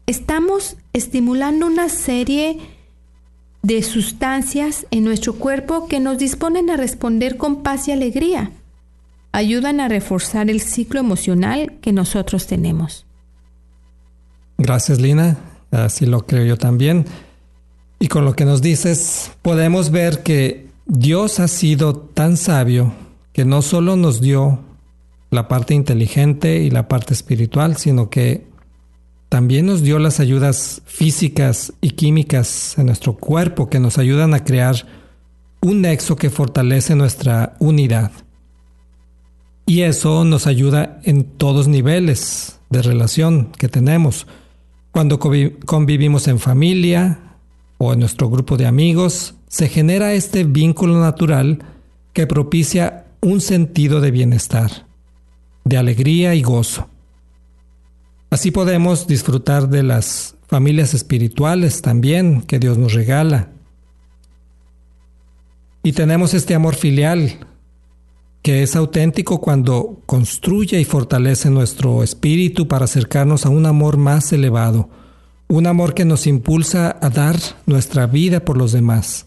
estamos 0.05 0.75
estimulando 0.91 1.65
una 1.65 1.87
serie 1.87 2.59
de 3.61 3.83
sustancias 3.83 4.85
en 4.91 5.05
nuestro 5.05 5.35
cuerpo 5.35 5.87
que 5.87 6.01
nos 6.01 6.17
disponen 6.17 6.69
a 6.69 6.75
responder 6.75 7.37
con 7.37 7.63
paz 7.63 7.87
y 7.87 7.93
alegría. 7.93 8.51
Ayudan 9.31 9.79
a 9.79 9.87
reforzar 9.87 10.49
el 10.49 10.61
ciclo 10.61 10.99
emocional 10.99 11.73
que 11.81 11.93
nosotros 11.93 12.47
tenemos. 12.47 13.05
Gracias, 14.57 14.99
Lina. 14.99 15.37
Así 15.71 16.05
lo 16.05 16.25
creo 16.25 16.45
yo 16.45 16.57
también. 16.57 17.05
Y 17.99 18.07
con 18.07 18.25
lo 18.25 18.35
que 18.35 18.45
nos 18.45 18.61
dices, 18.61 19.31
podemos 19.41 19.91
ver 19.91 20.23
que 20.23 20.67
Dios 20.85 21.39
ha 21.39 21.47
sido 21.47 21.95
tan 21.95 22.37
sabio 22.37 22.93
que 23.33 23.45
no 23.45 23.61
solo 23.61 23.95
nos 23.95 24.21
dio 24.21 24.59
la 25.29 25.47
parte 25.47 25.73
inteligente 25.73 26.59
y 26.59 26.69
la 26.69 26.87
parte 26.87 27.13
espiritual, 27.13 27.77
sino 27.77 28.09
que 28.09 28.47
también 29.29 29.65
nos 29.65 29.81
dio 29.81 29.99
las 29.99 30.19
ayudas 30.19 30.81
físicas 30.85 31.73
y 31.81 31.91
químicas 31.91 32.77
en 32.77 32.85
nuestro 32.85 33.13
cuerpo 33.13 33.69
que 33.69 33.79
nos 33.79 33.97
ayudan 33.97 34.33
a 34.33 34.43
crear 34.43 34.85
un 35.61 35.81
nexo 35.81 36.15
que 36.15 36.29
fortalece 36.29 36.95
nuestra 36.95 37.55
unidad. 37.59 38.11
Y 39.77 39.83
eso 39.83 40.25
nos 40.25 40.47
ayuda 40.47 40.99
en 41.03 41.23
todos 41.23 41.67
niveles 41.67 42.59
de 42.71 42.81
relación 42.81 43.51
que 43.59 43.69
tenemos. 43.69 44.25
Cuando 44.89 45.19
convivimos 45.19 46.27
en 46.27 46.39
familia 46.39 47.35
o 47.77 47.93
en 47.93 47.99
nuestro 47.99 48.27
grupo 48.27 48.57
de 48.57 48.65
amigos, 48.65 49.35
se 49.47 49.69
genera 49.69 50.13
este 50.13 50.45
vínculo 50.45 50.99
natural 50.99 51.59
que 52.13 52.25
propicia 52.25 53.05
un 53.21 53.39
sentido 53.39 54.01
de 54.01 54.09
bienestar, 54.09 54.87
de 55.63 55.77
alegría 55.77 56.33
y 56.33 56.41
gozo. 56.41 56.89
Así 58.31 58.49
podemos 58.49 59.05
disfrutar 59.05 59.69
de 59.69 59.83
las 59.83 60.33
familias 60.47 60.95
espirituales 60.95 61.83
también 61.83 62.41
que 62.41 62.57
Dios 62.57 62.79
nos 62.79 62.93
regala. 62.93 63.51
Y 65.83 65.91
tenemos 65.91 66.33
este 66.33 66.55
amor 66.55 66.73
filial 66.73 67.45
que 68.47 68.63
es 68.63 68.77
auténtico 68.77 69.41
cuando 69.41 70.01
construye 70.05 70.79
y 70.79 70.85
fortalece 70.85 71.49
nuestro 71.49 72.01
espíritu 72.01 72.69
para 72.69 72.85
acercarnos 72.85 73.45
a 73.45 73.49
un 73.49 73.65
amor 73.65 73.97
más 73.97 74.31
elevado, 74.31 74.87
un 75.49 75.67
amor 75.67 75.93
que 75.93 76.05
nos 76.05 76.27
impulsa 76.27 76.97
a 77.01 77.09
dar 77.09 77.35
nuestra 77.65 78.07
vida 78.07 78.45
por 78.45 78.55
los 78.55 78.71
demás. 78.71 79.25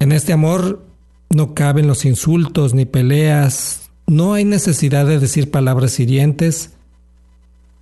En 0.00 0.10
este 0.10 0.32
amor 0.32 0.84
no 1.30 1.54
caben 1.54 1.86
los 1.86 2.04
insultos 2.04 2.74
ni 2.74 2.84
peleas, 2.84 3.92
no 4.08 4.34
hay 4.34 4.44
necesidad 4.44 5.06
de 5.06 5.20
decir 5.20 5.52
palabras 5.52 6.00
hirientes, 6.00 6.72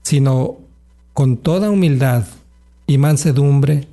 sino 0.03 0.59
con 1.15 1.39
toda 1.39 1.71
humildad 1.71 2.27
y 2.87 2.99
mansedumbre, 2.99 3.89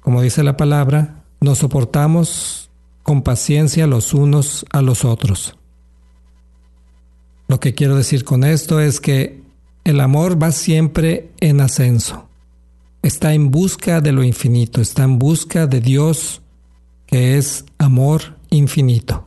como 0.00 0.20
dice 0.20 0.42
la 0.42 0.56
palabra, 0.56 1.22
nos 1.40 1.58
soportamos 1.58 2.71
con 3.02 3.22
paciencia 3.22 3.86
los 3.86 4.14
unos 4.14 4.64
a 4.70 4.82
los 4.82 5.04
otros. 5.04 5.56
Lo 7.48 7.60
que 7.60 7.74
quiero 7.74 7.96
decir 7.96 8.24
con 8.24 8.44
esto 8.44 8.80
es 8.80 9.00
que 9.00 9.42
el 9.84 10.00
amor 10.00 10.42
va 10.42 10.52
siempre 10.52 11.30
en 11.40 11.60
ascenso, 11.60 12.28
está 13.02 13.34
en 13.34 13.50
busca 13.50 14.00
de 14.00 14.12
lo 14.12 14.22
infinito, 14.22 14.80
está 14.80 15.02
en 15.04 15.18
busca 15.18 15.66
de 15.66 15.80
Dios 15.80 16.40
que 17.06 17.36
es 17.36 17.64
amor 17.78 18.38
infinito. 18.48 19.26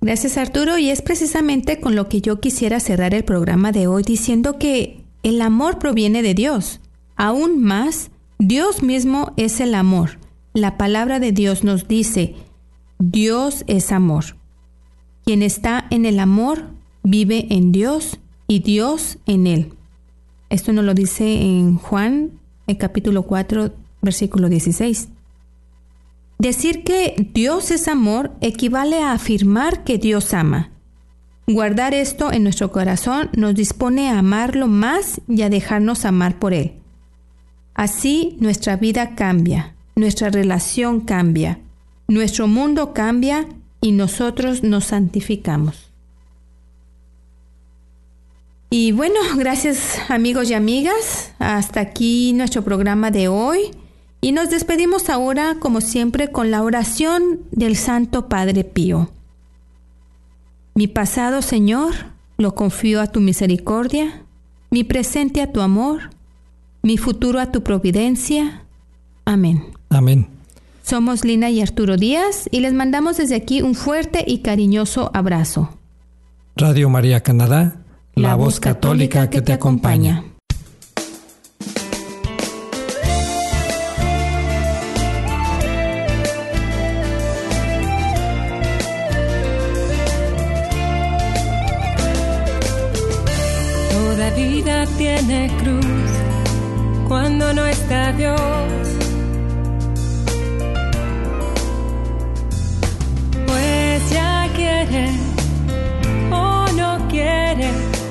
Gracias 0.00 0.36
Arturo 0.36 0.78
y 0.78 0.90
es 0.90 1.02
precisamente 1.02 1.80
con 1.80 1.96
lo 1.96 2.08
que 2.08 2.20
yo 2.20 2.40
quisiera 2.40 2.80
cerrar 2.80 3.14
el 3.14 3.24
programa 3.24 3.72
de 3.72 3.86
hoy 3.88 4.02
diciendo 4.02 4.58
que 4.58 5.04
el 5.22 5.42
amor 5.42 5.78
proviene 5.78 6.22
de 6.22 6.34
Dios. 6.34 6.80
Aún 7.16 7.62
más, 7.62 8.10
Dios 8.38 8.82
mismo 8.82 9.32
es 9.36 9.60
el 9.60 9.74
amor. 9.74 10.18
La 10.58 10.76
palabra 10.76 11.20
de 11.20 11.30
Dios 11.30 11.62
nos 11.62 11.86
dice, 11.86 12.34
Dios 12.98 13.62
es 13.68 13.92
amor. 13.92 14.24
Quien 15.24 15.44
está 15.44 15.86
en 15.90 16.04
el 16.04 16.18
amor 16.18 16.64
vive 17.04 17.46
en 17.50 17.70
Dios 17.70 18.18
y 18.48 18.58
Dios 18.58 19.18
en 19.26 19.46
él. 19.46 19.74
Esto 20.50 20.72
nos 20.72 20.84
lo 20.84 20.94
dice 20.94 21.42
en 21.42 21.76
Juan, 21.76 22.40
el 22.66 22.76
capítulo 22.76 23.22
4, 23.22 23.72
versículo 24.02 24.48
16. 24.48 25.10
Decir 26.40 26.82
que 26.82 27.30
Dios 27.32 27.70
es 27.70 27.86
amor 27.86 28.32
equivale 28.40 29.00
a 29.00 29.12
afirmar 29.12 29.84
que 29.84 29.96
Dios 29.96 30.34
ama. 30.34 30.72
Guardar 31.46 31.94
esto 31.94 32.32
en 32.32 32.42
nuestro 32.42 32.72
corazón 32.72 33.30
nos 33.36 33.54
dispone 33.54 34.10
a 34.10 34.18
amarlo 34.18 34.66
más 34.66 35.20
y 35.28 35.42
a 35.42 35.50
dejarnos 35.50 36.04
amar 36.04 36.40
por 36.40 36.52
Él. 36.52 36.72
Así 37.74 38.36
nuestra 38.40 38.74
vida 38.74 39.14
cambia, 39.14 39.76
nuestra 39.98 40.30
relación 40.30 41.00
cambia, 41.00 41.58
nuestro 42.06 42.46
mundo 42.46 42.94
cambia 42.94 43.46
y 43.80 43.92
nosotros 43.92 44.62
nos 44.62 44.86
santificamos. 44.86 45.88
Y 48.70 48.92
bueno, 48.92 49.16
gracias 49.36 49.98
amigos 50.08 50.50
y 50.50 50.54
amigas. 50.54 51.32
Hasta 51.38 51.80
aquí 51.80 52.32
nuestro 52.34 52.62
programa 52.62 53.10
de 53.10 53.28
hoy. 53.28 53.70
Y 54.20 54.32
nos 54.32 54.50
despedimos 54.50 55.10
ahora, 55.10 55.56
como 55.60 55.80
siempre, 55.80 56.32
con 56.32 56.50
la 56.50 56.62
oración 56.62 57.40
del 57.52 57.76
Santo 57.76 58.28
Padre 58.28 58.64
Pío. 58.64 59.10
Mi 60.74 60.88
pasado, 60.88 61.40
Señor, 61.40 61.94
lo 62.36 62.54
confío 62.54 63.00
a 63.00 63.06
tu 63.06 63.20
misericordia, 63.20 64.22
mi 64.70 64.82
presente 64.82 65.40
a 65.40 65.52
tu 65.52 65.60
amor, 65.60 66.10
mi 66.82 66.98
futuro 66.98 67.38
a 67.38 67.52
tu 67.52 67.62
providencia. 67.62 68.64
Amén. 69.24 69.77
Amén. 69.90 70.28
Somos 70.82 71.24
Lina 71.24 71.50
y 71.50 71.60
Arturo 71.60 71.96
Díaz 71.96 72.48
y 72.50 72.60
les 72.60 72.72
mandamos 72.72 73.18
desde 73.18 73.34
aquí 73.34 73.60
un 73.60 73.74
fuerte 73.74 74.24
y 74.26 74.38
cariñoso 74.38 75.10
abrazo. 75.12 75.78
Radio 76.56 76.88
María 76.88 77.22
Canadá, 77.22 77.76
la, 78.14 78.34
voz 78.34 78.58
católica, 78.58 79.30
que, 79.30 79.42
te 79.42 79.52
acompaña. 79.52 80.24
Toda 93.92 94.30
vida 94.30 94.86
tiene 94.96 95.50
cruz 95.60 95.84
cuando 97.06 97.52
no 97.52 97.66
está 97.66 98.12
Dios 98.12 98.97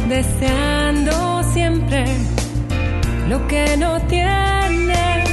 deseando 0.09 1.43
siempre 1.53 2.05
lo 3.29 3.47
que 3.47 3.77
no 3.77 3.99
tiene. 4.07 5.23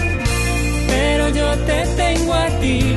Pero 0.89 1.29
yo 1.31 1.57
te 1.65 1.87
tengo 1.97 2.35
a 2.35 2.49
ti, 2.61 2.97